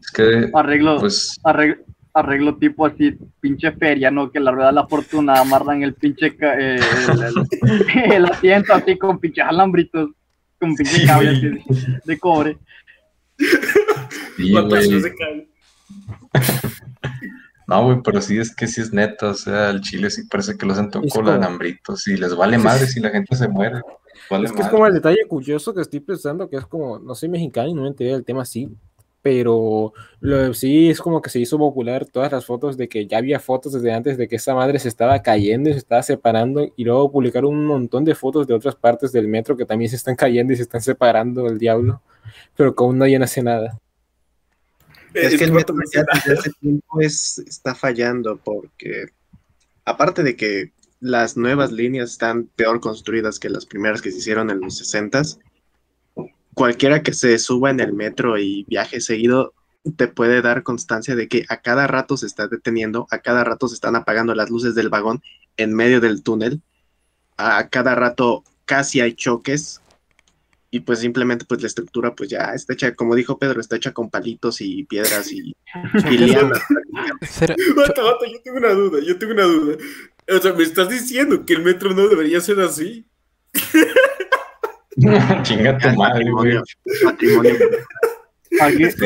[0.00, 1.76] es que, Arreglo, pues, arreglo,
[2.14, 4.30] arreglo tipo así, pinche feria, ¿no?
[4.30, 6.80] Que la rueda de la fortuna amarran el pinche eh,
[7.12, 10.10] el, el- el asiento así con pinches alambritos,
[10.58, 11.62] con pinche cable así de,
[12.04, 12.58] de cobre.
[14.36, 14.90] Sí, güey.
[14.90, 15.48] no se cae.
[17.68, 20.56] No, güey, pero sí es que sí es neta, o sea, el Chile sí parece
[20.56, 23.82] que lo hacen todo con alambritos y les vale madre si la gente se muere.
[24.30, 27.14] Vale Es que es como el detalle curioso que estoy pensando, que es como, no
[27.14, 28.70] soy mexicano y no me enteré del tema así,
[29.22, 33.18] pero lo, sí es como que se hizo popular todas las fotos de que ya
[33.18, 36.72] había fotos desde antes de que esa madre se estaba cayendo y se estaba separando
[36.76, 39.96] y luego publicaron un montón de fotos de otras partes del metro que también se
[39.96, 42.00] están cayendo y se están separando del diablo,
[42.56, 43.78] pero que aún nadie hace nada.
[45.14, 49.06] Es que el metro ya desde hace tiempo es, está fallando porque,
[49.84, 54.50] aparte de que las nuevas líneas están peor construidas que las primeras que se hicieron
[54.50, 55.38] en los 60s,
[56.58, 59.54] cualquiera que se suba en el metro y viaje seguido
[59.96, 63.68] te puede dar constancia de que a cada rato se está deteniendo, a cada rato
[63.68, 65.22] se están apagando las luces del vagón
[65.56, 66.60] en medio del túnel,
[67.36, 69.80] a cada rato casi hay choques
[70.72, 73.92] y pues simplemente pues la estructura pues ya está hecha, como dijo Pedro, está hecha
[73.92, 75.54] con palitos y piedras y,
[76.10, 76.60] y lianas.
[77.30, 79.76] Yo tengo una duda, yo tengo una duda.
[80.28, 83.06] O sea, me estás diciendo que el metro no debería ser así.
[85.42, 86.58] Chinga tu madre, güey.
[87.04, 87.78] Patrimonio, patrimonio.
[88.60, 88.96] Aquí, Es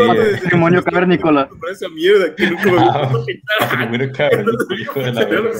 [0.50, 1.48] como cavernícola.
[1.70, 3.78] Esa mierda que nunca me Ah, pintar.
[3.78, 5.50] Primero cabrón, hijo de la verga.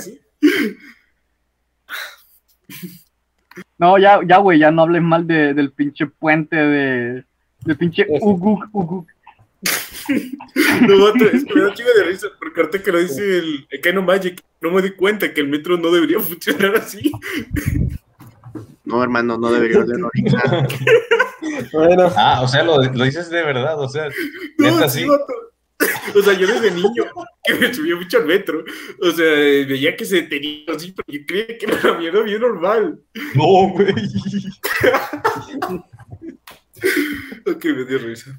[3.79, 7.25] No, ya, ya, güey, ya no hables mal de, del pinche puente de.
[7.65, 8.07] Del pinche.
[8.09, 9.09] Uguk, Uguk.
[10.89, 13.67] No, es que me da un chingo de risa porque ahorita que lo dice el,
[13.71, 17.13] el Kano Magic, no me di cuenta que el metro no debería funcionar así.
[18.93, 20.43] No, hermano, no debería oler orina.
[21.73, 24.09] Bueno, Ah, o sea, lo, lo dices de verdad, o sea,
[24.59, 25.09] No, neta sí, sí.
[26.15, 27.05] O sea, yo desde niño
[27.45, 28.63] que me subía mucho al metro,
[29.01, 33.01] o sea, veía que se detenía así, pero yo creía que era mierda bien normal.
[33.35, 33.95] No, güey.
[37.47, 38.39] Ok, me dio risa.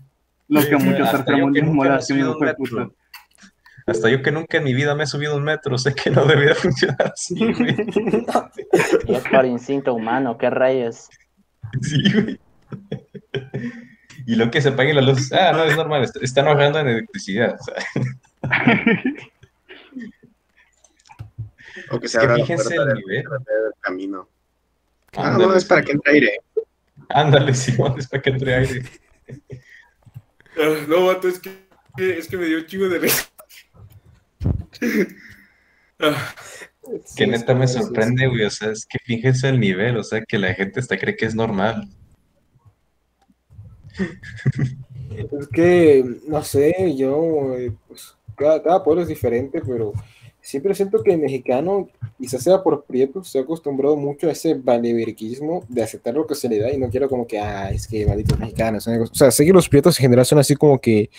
[0.50, 2.90] Los que Sí, muchos tercermundismo hacen subido hijo un de puta.
[3.86, 6.26] Hasta yo que nunca en mi vida me he subido un metro, sé que no
[6.26, 7.76] debería funcionar así, güey.
[9.08, 11.10] Y es por instinto humano, qué rayos.
[11.82, 12.40] Sí, güey.
[14.26, 16.88] Y lo que se apague la luz, ah, no, es normal, est- están ahorrando en
[16.88, 17.56] electricidad.
[17.60, 17.76] o sea.
[21.92, 23.24] O que se que abra la fíjense puerta el nivel.
[23.24, 24.30] del camino.
[25.16, 26.40] Ah, Ándale, no, es para que entre aire.
[27.10, 28.84] Ándale, Simón, es para que entre aire.
[30.58, 31.52] Ah, no, vato, es que,
[31.98, 33.26] es que me dio un chingo de risa.
[36.00, 36.34] Ah,
[37.16, 37.86] Que sí, neta me sí, sí, sí.
[37.86, 40.98] sorprende, güey, o sea, es que fíjense el nivel, o sea, que la gente hasta
[40.98, 41.88] cree que es normal.
[45.10, 49.94] Es que, no sé, yo, eh, pues, cada, cada pueblo es diferente, pero
[50.44, 51.88] siempre siento que el mexicano,
[52.20, 56.36] quizás sea por prieto, se ha acostumbrado mucho a ese valeverquismo de aceptar lo que
[56.36, 58.86] se le da y no quiero como que, ah, es que malditos mexicanos.
[58.86, 61.10] O sea, sé que los prietos en general son así como que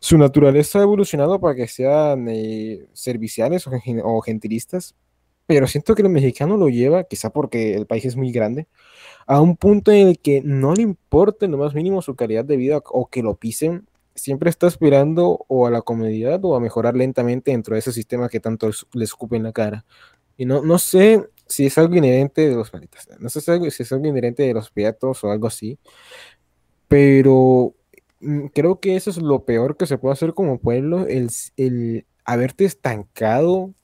[0.00, 3.70] su naturaleza ha evolucionado para que sean eh, serviciales o,
[4.02, 4.96] o gentilistas,
[5.46, 8.66] pero siento que el mexicano lo lleva, quizá porque el país es muy grande,
[9.26, 12.44] a un punto en el que no le importa en lo más mínimo su calidad
[12.44, 16.60] de vida o que lo pisen, siempre está aspirando o a la comodidad o a
[16.60, 19.84] mejorar lentamente dentro de ese sistema que tanto le escupe en la cara.
[20.36, 23.50] Y no, no sé si es algo inherente de los malditas, no sé si
[23.82, 25.78] es algo, inherente de los piatos o algo así,
[26.88, 27.74] pero
[28.20, 32.06] mm, creo que eso es lo peor que se puede hacer como pueblo, el, el
[32.24, 33.74] haberte estancado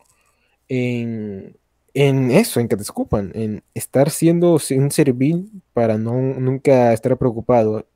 [0.68, 1.58] en,
[1.94, 6.92] en eso, en que te escupan, en estar siendo si- un servil para no nunca
[6.94, 7.86] estar preocupado.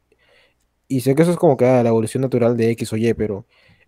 [0.92, 3.14] Y sé que eso es como que ah, la evolución natural de X o Y,
[3.14, 3.46] pero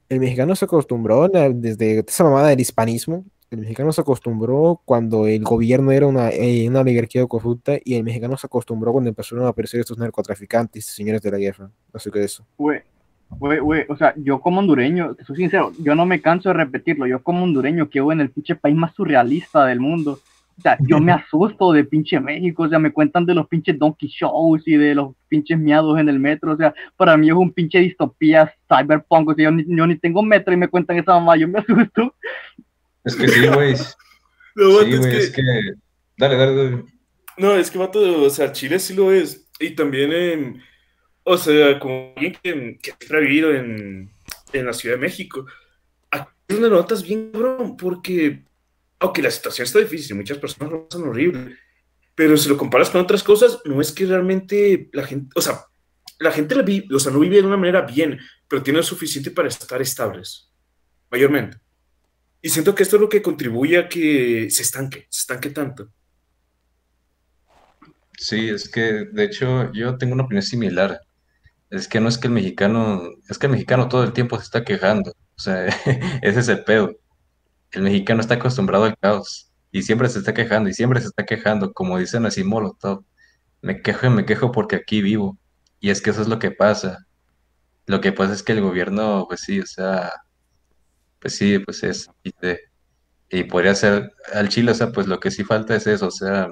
[0.08, 3.26] el mexicano se acostumbró desde esa mamada del hispanismo.
[3.50, 8.04] El mexicano se acostumbró cuando el gobierno era una, eh, una oligarquía corrupta y el
[8.04, 11.70] mexicano se acostumbró cuando empezaron a aparecer estos narcotraficantes, señores de la guerra.
[11.92, 12.46] Así que eso.
[12.56, 12.80] Güey,
[13.28, 17.06] güey, güey, o sea, yo como hondureño, soy sincero, yo no me canso de repetirlo,
[17.06, 20.20] yo como hondureño que vivo en el pinche país más surrealista del mundo,
[20.56, 23.78] o sea, yo me asusto de pinche México, o sea, me cuentan de los pinches
[23.78, 27.34] donkey shows y de los pinches miados en el metro, o sea, para mí es
[27.34, 30.98] un pinche distopía cyberpunk, o sea, yo ni, yo ni tengo metro y me cuentan
[30.98, 32.14] esa mamá, yo me asusto.
[33.04, 33.74] Es que sí, güey.
[34.56, 35.42] No, Sí, es güey, que- es que.
[36.16, 36.84] Dale, dale, dale.
[37.36, 39.48] No, es que vato, o sea, Chile sí lo es.
[39.58, 40.62] Y también en,
[41.24, 44.10] o sea, como alguien que, que siempre ha vivido en,
[44.52, 45.44] en la Ciudad de México,
[46.12, 48.44] aquí es notas bien, cabrón, porque,
[48.98, 51.56] aunque la situación está difícil, muchas personas lo pasan horrible,
[52.14, 55.64] pero si lo comparas con otras cosas, no es que realmente la gente, o sea,
[56.18, 58.82] la gente la vive, o sea, no vive de una manera bien, pero tiene lo
[58.82, 60.50] suficiente para estar estables,
[61.10, 61.58] mayormente.
[62.40, 65.90] Y siento que esto es lo que contribuye a que se estanque, se estanque tanto.
[68.18, 71.00] Sí, es que de hecho yo tengo una opinión similar.
[71.70, 74.44] Es que no es que el mexicano, es que el mexicano todo el tiempo se
[74.44, 75.10] está quejando.
[75.10, 75.66] O sea,
[76.22, 76.96] ese es el pedo.
[77.74, 81.26] El mexicano está acostumbrado al caos y siempre se está quejando y siempre se está
[81.26, 83.04] quejando, como dicen así Molotov.
[83.62, 85.38] Me quejo y me quejo porque aquí vivo.
[85.80, 87.06] Y es que eso es lo que pasa.
[87.86, 90.12] Lo que pasa es que el gobierno, pues sí, o sea,
[91.20, 92.34] pues sí, pues es, y,
[93.30, 96.10] y podría ser al Chile, o sea, pues lo que sí falta es eso, o
[96.10, 96.48] sea,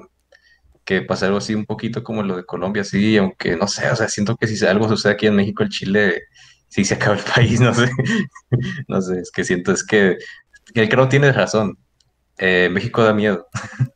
[0.85, 3.95] que pase algo así un poquito como lo de Colombia, sí, aunque no sé, o
[3.95, 6.23] sea, siento que si algo sucede aquí en México, el Chile,
[6.69, 7.89] sí se acaba el país, no sé,
[8.87, 10.17] no sé, es que siento, es que,
[10.73, 11.77] que creo tienes razón,
[12.39, 13.47] Eh, México da miedo,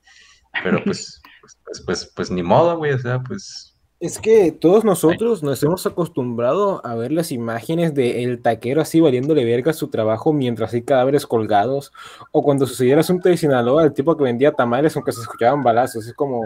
[0.64, 4.84] pero pues, pues, pues, pues, pues ni modo, güey, o sea, pues, Es que todos
[4.84, 9.88] nosotros nos hemos acostumbrado a ver las imágenes de el taquero así valiéndole verga su
[9.88, 11.92] trabajo mientras hay cadáveres colgados,
[12.32, 15.64] o cuando sucedió el asunto de Sinaloa, el tipo que vendía tamales aunque se escuchaban
[15.64, 16.44] balazos, es como,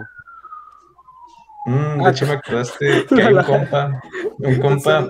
[1.65, 4.02] mm, de Ah, hecho me acordaste que hay un compa,
[4.39, 5.08] un compa,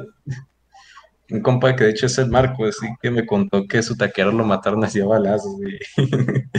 [1.32, 4.32] un compa que de hecho es el Marco, así que me contó que su taquero
[4.32, 5.80] lo mataron así a balazos, güey.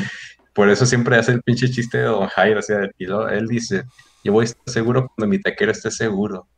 [0.54, 3.46] Por eso siempre hace el pinche chiste de Don Jairo, o sea, y lo- él
[3.48, 3.84] dice,
[4.24, 6.48] yo voy a estar seguro cuando mi taquero esté seguro.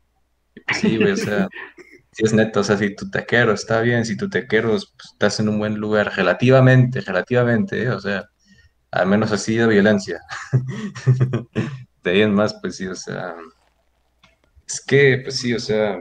[0.55, 1.49] Y pues sí, güey, o sea,
[2.13, 5.41] sí es neto, o sea, si tu taquero está bien, si tu taquero pues, estás
[5.41, 7.91] en un buen lugar, relativamente, relativamente, ¿eh?
[7.91, 8.25] o sea,
[8.91, 10.21] al menos así de violencia.
[12.05, 13.35] De ahí en más, pues sí, o sea,
[14.67, 15.99] es que, pues sí, o sea,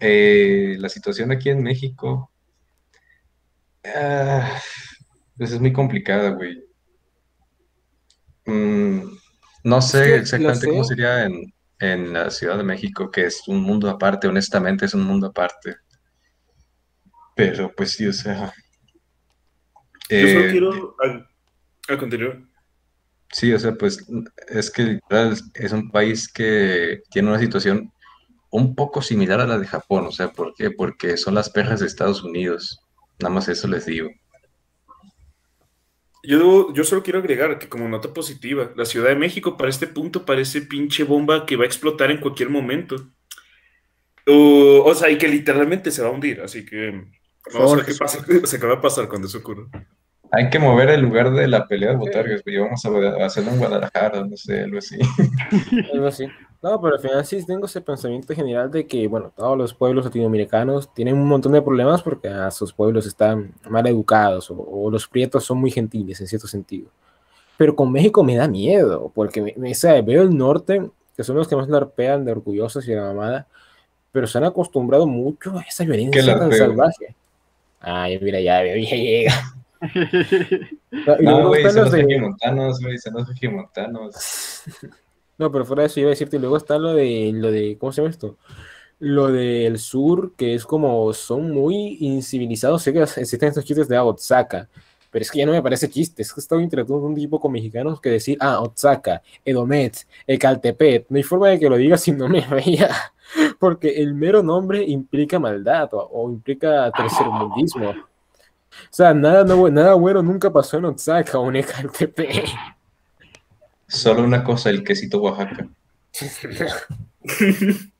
[0.00, 2.30] eh, la situación aquí en México,
[3.84, 4.60] ah,
[5.36, 6.62] pues es muy complicada, güey.
[8.46, 9.02] Mm,
[9.64, 13.88] no sé exactamente cómo sería en, en la Ciudad de México, que es un mundo
[13.88, 15.76] aparte, honestamente es un mundo aparte.
[17.34, 18.52] Pero pues sí, o sea,
[20.08, 21.28] Yo solo eh, quiero al,
[21.88, 22.42] al continuar.
[23.32, 24.06] Sí, o sea, pues
[24.48, 25.00] es que
[25.54, 27.92] es un país que tiene una situación
[28.54, 30.70] un poco similar a la de Japón, o sea, ¿por qué?
[30.70, 32.80] Porque son las perras de Estados Unidos,
[33.18, 34.08] nada más eso les digo.
[36.22, 39.88] Yo, yo solo quiero agregar que como nota positiva, la Ciudad de México para este
[39.88, 42.94] punto parece pinche bomba que va a explotar en cualquier momento.
[44.24, 47.08] O, o sea, y que literalmente se va a hundir, así que
[47.52, 49.64] vamos a ver qué pasa, o sea, qué va a pasar cuando eso ocurra.
[50.30, 53.50] Hay que mover el lugar de la pelea de botargas, güey, vamos a a hacerlo
[53.50, 54.96] en Guadalajara, no sé, algo así.
[55.92, 56.28] algo así.
[56.64, 60.06] No, pero al final sí tengo ese pensamiento general de que, bueno, todos los pueblos
[60.06, 64.90] latinoamericanos tienen un montón de problemas porque a sus pueblos están mal educados o, o
[64.90, 66.88] los prietos son muy gentiles en cierto sentido.
[67.58, 71.36] Pero con México me da miedo porque me, me- sea, veo el norte, que son
[71.36, 73.46] los que más larpean de orgullosos y de la mamada,
[74.10, 77.14] pero se han acostumbrado mucho a esa violencia tan salvaje.
[77.78, 79.32] Ay, mira, ya, ya llega.
[80.90, 82.04] No, No, güey, están son los los de-
[82.80, 83.14] güey, son
[83.92, 84.62] los.
[85.38, 87.92] No, pero fuera de eso iba a decirte, luego está lo de, lo de, ¿cómo
[87.92, 88.36] se llama esto?
[89.00, 93.98] Lo del sur, que es como, son muy incivilizados, sé que existen estos chistes de
[93.98, 94.68] Oaxaca,
[95.10, 97.52] pero es que ya no me parece chiste, es que estaba interactuando un tipo con
[97.52, 102.12] mexicanos que decir, ah, Oaxaca, Edomet, Ecaltepet, no hay forma de que lo diga si
[102.12, 102.90] no me veía,
[103.58, 107.90] porque el mero nombre implica maldad o, o implica tercermundismo.
[107.90, 107.94] O
[108.90, 112.46] sea, nada, nuevo, nada bueno nunca pasó en Oaxaca o en Ecaltepet.
[113.94, 115.68] Solo una cosa, el quesito Oaxaca.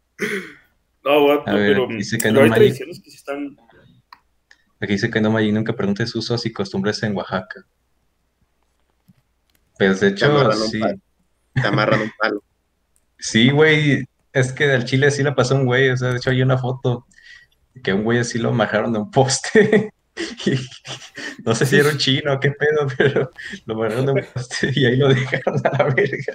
[1.05, 3.59] No, ver, pero, dice que pero no, hay tradiciones que sí están...
[4.81, 7.67] Aquí dice que no, Maggi, nunca preguntes usos y costumbres en Oaxaca.
[9.79, 10.81] Pues de hecho, sí.
[11.53, 12.43] Te amarran un palo.
[13.19, 14.05] Sí, güey.
[14.33, 15.91] Es que del Chile sí le pasó un güey.
[15.91, 17.07] O sea, de hecho hay una foto
[17.83, 19.93] que un güey así lo majaron de un poste.
[21.45, 23.31] No sé si era un chino o qué pedo, pero
[23.67, 26.35] lo majaron de un poste y ahí lo dejaron a la verga.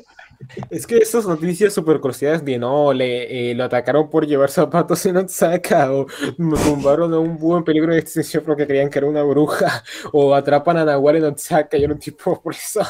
[0.69, 5.05] Es que esas noticias super cruciales de no, le, eh, lo atacaron por llevar zapatos
[5.05, 6.07] en Oaxaca, o
[6.38, 10.36] tumbaron a un búho en peligro de extinción porque creían que era una bruja, o
[10.36, 12.82] atrapan a Nahual en Oaxaca y era un tipo preso.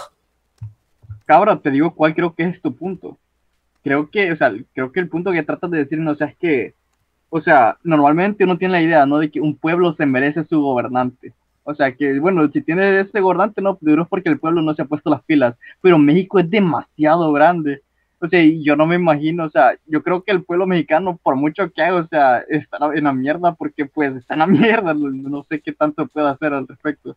[1.25, 3.17] Cabra, te digo cuál creo que es tu punto.
[3.83, 6.27] Creo que, o sea, creo que el punto que tratas de decir, no, o sea,
[6.27, 6.73] es que,
[7.29, 9.19] o sea, normalmente uno tiene la idea, ¿no?
[9.19, 11.33] De que un pueblo se merece su gobernante.
[11.63, 14.73] O sea, que, bueno, si tiene ese gobernante, no, pero es porque el pueblo no
[14.73, 15.55] se ha puesto las pilas.
[15.81, 17.83] Pero México es demasiado grande.
[18.19, 21.35] O sea, yo no me imagino, o sea, yo creo que el pueblo mexicano, por
[21.35, 24.95] mucho que haga, o sea, está en la mierda porque, pues, está en la mierda.
[24.95, 27.15] No, sé qué tanto puede hacer al respecto.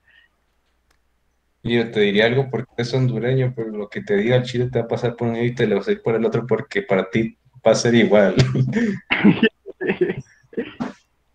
[1.62, 4.68] Y yo te diría algo porque es hondureño, pero lo que te diga el Chile
[4.70, 6.24] te va a pasar por un lado y te lo vas a ir por el
[6.26, 8.34] otro porque para ti va a ser igual.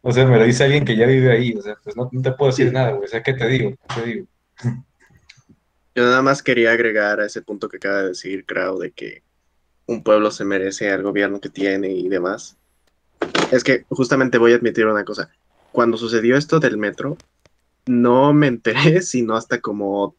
[0.07, 2.21] O sea, me lo dice alguien que ya vive ahí, o sea, pues no, no
[2.21, 3.71] te puedo decir nada, güey, o sea, ¿qué te digo?
[3.71, 4.27] ¿Qué te digo?
[5.93, 9.23] Yo nada más quería agregar a ese punto que acaba de decir Krau de que
[9.85, 12.55] un pueblo se merece al gobierno que tiene y demás.
[13.51, 15.29] Es que justamente voy a admitir una cosa.
[15.73, 17.17] Cuando sucedió esto del metro,
[17.85, 20.15] no me enteré sino hasta como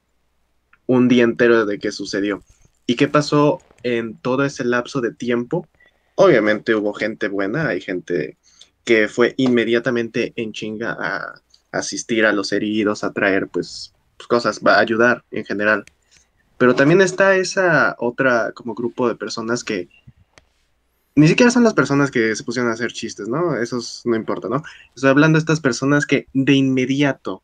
[0.84, 2.42] un día entero de que sucedió.
[2.86, 5.66] ¿Y qué pasó en todo ese lapso de tiempo?
[6.14, 8.36] Obviamente hubo gente buena, hay gente
[8.88, 14.60] que fue inmediatamente en chinga a asistir a los heridos, a traer pues pues, cosas,
[14.64, 15.84] a ayudar en general.
[16.56, 19.90] Pero también está esa otra como grupo de personas que
[21.16, 23.60] ni siquiera son las personas que se pusieron a hacer chistes, ¿no?
[23.60, 24.62] Esos no importa, ¿no?
[24.94, 27.42] Estoy hablando de estas personas que de inmediato,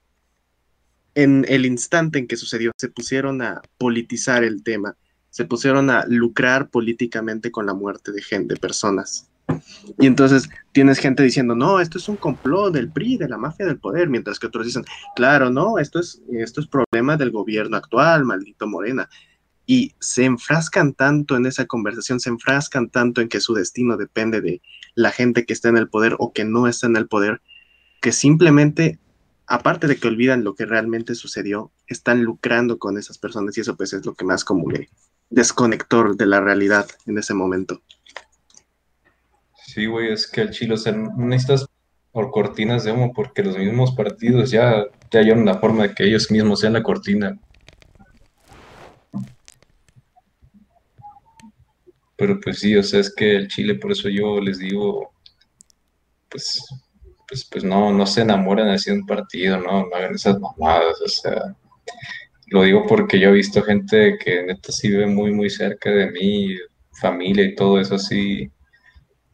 [1.15, 4.97] en el instante en que sucedió, se pusieron a politizar el tema,
[5.29, 9.29] se pusieron a lucrar políticamente con la muerte de gente, de personas.
[9.99, 13.67] Y entonces tienes gente diciendo, no, esto es un complot del PRI, de la mafia
[13.67, 14.85] del poder, mientras que otros dicen,
[15.15, 19.09] claro, no, esto es, esto es problema del gobierno actual, maldito Morena.
[19.67, 24.41] Y se enfrascan tanto en esa conversación, se enfrascan tanto en que su destino depende
[24.41, 24.61] de
[24.95, 27.41] la gente que está en el poder o que no está en el poder,
[28.01, 28.99] que simplemente,
[29.47, 33.77] aparte de que olvidan lo que realmente sucedió, están lucrando con esas personas y eso
[33.77, 34.89] pues es lo que más como que
[35.31, 37.81] desconector de la realidad en ese momento.
[39.75, 41.67] Sí, güey, es que al Chile, o sea, no necesitas
[42.13, 46.05] por cortinas de humo porque los mismos partidos ya, ya hallaron la forma de que
[46.05, 47.37] ellos mismos sean la cortina.
[52.17, 55.13] Pero pues sí, o sea, es que el Chile, por eso yo les digo,
[56.29, 56.65] pues,
[57.27, 61.01] pues, pues no, no se enamoren así de un partido, no, no hagan esas mamadas,
[61.05, 61.57] o sea,
[62.47, 66.13] lo digo porque yo he visto gente que neta sí vive muy, muy cerca de
[66.13, 66.55] mí,
[67.01, 68.49] familia y todo eso así,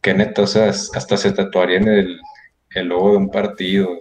[0.00, 2.20] que neta, o sea, hasta se tatuarían el,
[2.70, 4.00] el logo de un partido,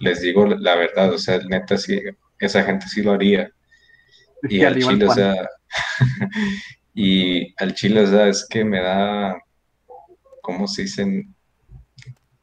[0.00, 2.00] les digo la verdad, o sea, neta sí,
[2.38, 3.50] esa gente sí lo haría.
[4.48, 5.48] Y al Chile, o sea,
[6.94, 9.36] y al Chile, o sea, es que me da,
[10.42, 11.34] ¿cómo se dicen?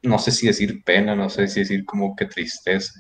[0.01, 2.93] No sé si decir pena, no sé si decir como que tristeza,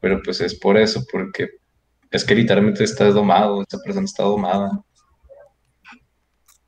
[0.00, 1.48] pero pues es por eso, porque
[2.10, 4.70] es que literalmente está domado, esta persona está domada.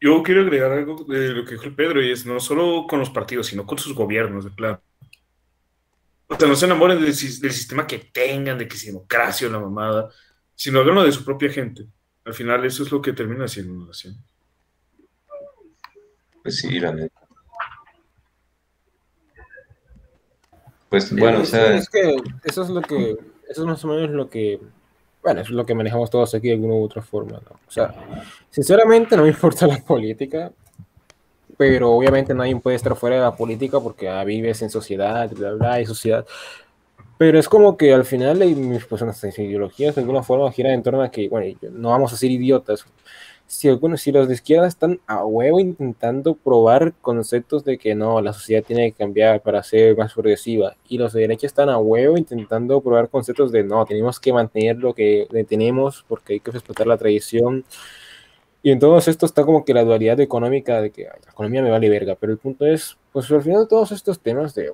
[0.07, 3.00] Yo quiero agregar algo de lo que dijo el Pedro, y es no solo con
[3.00, 4.80] los partidos, sino con sus gobiernos, de plano.
[6.28, 9.48] O sea, no se enamoren del, sis- del sistema que tengan, de que si democracia
[9.48, 10.09] o la mamada,
[10.54, 11.86] sino háganlo de su propia gente.
[12.24, 14.14] Al final, eso es lo que termina siendo una nación.
[16.44, 17.20] Pues sí, la neta.
[20.88, 24.11] Pues bueno, o sea, es que eso es lo que, eso es más o menos
[24.11, 24.61] lo que,
[25.27, 27.57] bueno, es lo que manejamos todos aquí de alguna u otra forma, ¿no?
[27.66, 27.93] O sea,
[28.49, 30.53] sinceramente no me importa la política,
[31.57, 35.55] pero obviamente nadie puede estar fuera de la política porque ah, vives en sociedad, bla,
[35.55, 36.24] bla, hay sociedad.
[37.18, 38.39] Pero es como que al final
[38.89, 42.16] pues, nuestras ideologías de alguna forma giran en torno a que, bueno, no vamos a
[42.16, 42.87] ser idiotas.
[43.47, 48.20] Si algunos, si los de izquierda están a huevo intentando probar conceptos de que no,
[48.20, 51.78] la sociedad tiene que cambiar para ser más progresiva, y los de derecha están a
[51.78, 56.51] huevo intentando probar conceptos de no, tenemos que mantener lo que tenemos porque hay que
[56.51, 57.64] respetar la tradición.
[58.62, 61.70] Y en todo esto está como que la dualidad económica de que la economía me
[61.70, 64.72] vale verga, pero el punto es, pues al final todos estos temas de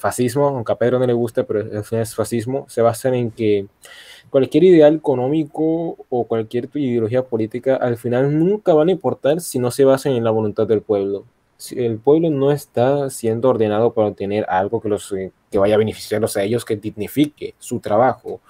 [0.00, 3.30] fascismo, aunque a Pedro no le guste, pero al final es fascismo, se basan en
[3.30, 3.66] que
[4.30, 9.70] cualquier ideal económico o cualquier ideología política al final nunca van a importar si no
[9.70, 11.24] se basan en la voluntad del pueblo.
[11.58, 15.74] Si el pueblo no está siendo ordenado para obtener algo que, los, eh, que vaya
[15.74, 18.40] a beneficiarlos a ellos, que dignifique su trabajo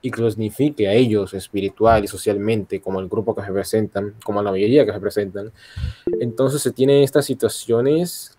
[0.00, 4.14] y que los dignifique a ellos espiritual y socialmente, como el grupo que se presentan,
[4.24, 5.50] como la mayoría que se presentan.
[6.20, 8.38] Entonces se tienen estas situaciones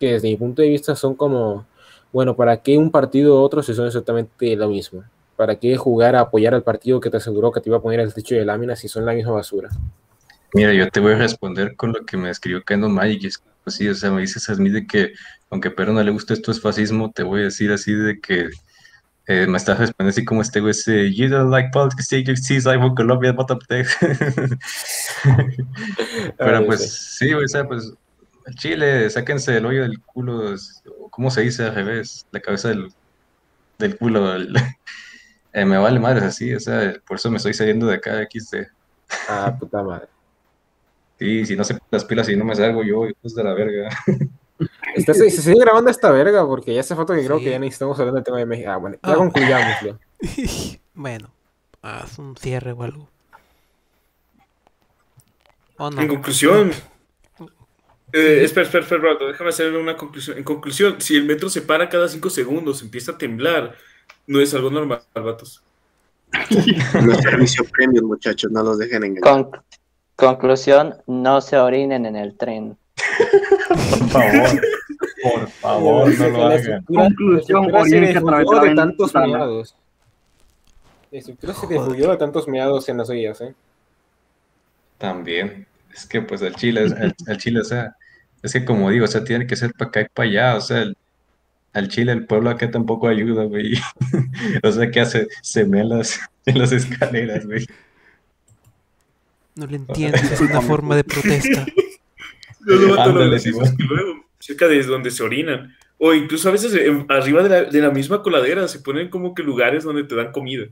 [0.00, 1.66] que desde mi punto de vista son como,
[2.16, 5.04] bueno, ¿para qué un partido u otro si son exactamente lo mismo?
[5.36, 8.00] ¿Para qué jugar a apoyar al partido que te aseguró que te iba a poner
[8.00, 9.68] el techo de láminas si son la misma basura?
[10.54, 13.34] Mira, yo te voy a responder con lo que me escribió Kendo Magic.
[13.62, 15.12] Pues sí, o sea, me dices a mí de que,
[15.50, 18.18] aunque a Pedro no le gusta esto es fascismo, te voy a decir así de
[18.18, 18.48] que
[19.26, 22.60] eh, me estás respondiendo así como este güey, ese, you don't like politics, you see
[22.60, 23.60] like Colombia, what up
[26.38, 27.92] Pero pues sí, o sea, pues
[28.54, 30.54] Chile, sáquense el hoyo del culo,
[31.10, 32.26] ¿cómo se dice al revés?
[32.30, 32.92] La cabeza del,
[33.78, 34.36] del culo.
[35.52, 38.66] Eh, me vale madre así, o sea, por eso me estoy saliendo de acá, XD.
[39.26, 40.06] Ah, puta madre.
[41.18, 43.54] Sí, si no se ponen las pilas y no me salgo yo, pues de la
[43.54, 43.88] verga.
[44.96, 47.98] se, se, sigue grabando esta verga porque ya hace foto que creo que ya necesitamos
[47.98, 48.70] hablar del tema de México.
[48.70, 49.14] Ah, bueno, ya ah.
[49.14, 49.98] concluyamos.
[50.94, 51.30] bueno,
[51.80, 53.08] haz un cierre o algo.
[55.78, 56.72] En conclusión,
[58.16, 60.38] eh, espera, espera, espera, déjame hacer una conclusión.
[60.38, 63.74] En conclusión, si el metro se para cada cinco segundos, empieza a temblar,
[64.26, 65.62] no es algo normal, vatos.
[66.94, 69.50] no es servicio premium, muchachos, no los dejen engañar.
[70.16, 72.78] conclusión, no se orinen en el tren.
[73.90, 74.60] por favor,
[75.22, 76.84] por favor, no lo hagan.
[76.84, 79.76] Conclusión, de tantos meados.
[81.10, 83.54] La estructura se desbulló de tantos meados en las orillas, ¿eh?
[84.96, 85.66] También.
[85.94, 87.94] Es que pues el Chile, el, el Chile, o sea,
[88.46, 90.60] es que como digo, o sea, tiene que ser para acá y para allá, o
[90.60, 90.96] sea, el,
[91.72, 93.74] al Chile el pueblo acá tampoco ayuda, güey.
[94.62, 95.28] o sea, ¿qué hace?
[95.42, 97.66] Se en las, en las escaleras, güey.
[99.56, 101.66] No lo entiendo, es una forma de protesta.
[102.60, 105.74] No lo Ándale, sí, luego, cerca de donde se orinan.
[105.98, 106.74] O incluso a veces
[107.08, 110.30] arriba de la, de la misma coladera se ponen como que lugares donde te dan
[110.30, 110.66] comida.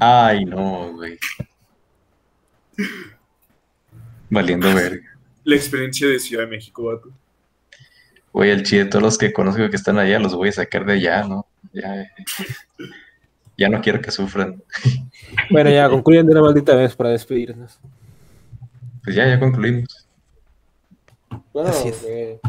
[0.00, 1.18] Ay, no, güey.
[4.28, 5.11] Valiendo verga.
[5.44, 7.10] La experiencia de Ciudad de México, vato.
[8.32, 10.94] Güey, el chile, todos los que conozco que están allá los voy a sacar de
[10.94, 11.46] allá, ¿no?
[11.72, 12.10] Ya,
[13.58, 14.62] ya no quiero que sufran.
[15.50, 17.78] Bueno, ya concluyen de una maldita vez para despedirnos.
[19.04, 20.08] Pues ya, ya concluimos.
[21.52, 22.40] Bueno, eh,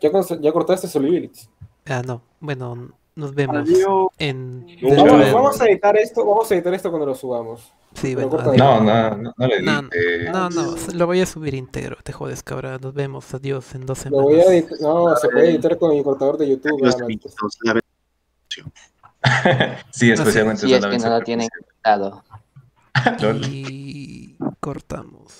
[0.00, 1.42] ¿ya, ¿ya cortaste Solibility?
[1.86, 2.22] Ah, no.
[2.40, 3.68] Bueno, nos vemos
[4.18, 4.66] en...
[4.82, 7.72] Vamos, vamos, a editar esto, vamos a editar esto cuando lo subamos.
[7.94, 11.96] Sí, bueno, no, no, no, no, le no, no, no, lo voy a subir entero,
[12.04, 12.78] te jodes, cabrón.
[12.80, 14.24] Nos vemos, adiós en dos semanas.
[14.24, 16.80] Lo voy a editar, no, se puede editar con mi cortador de YouTube.
[19.90, 21.48] sí, especialmente si es que no lo tienen
[23.50, 25.39] y cortamos.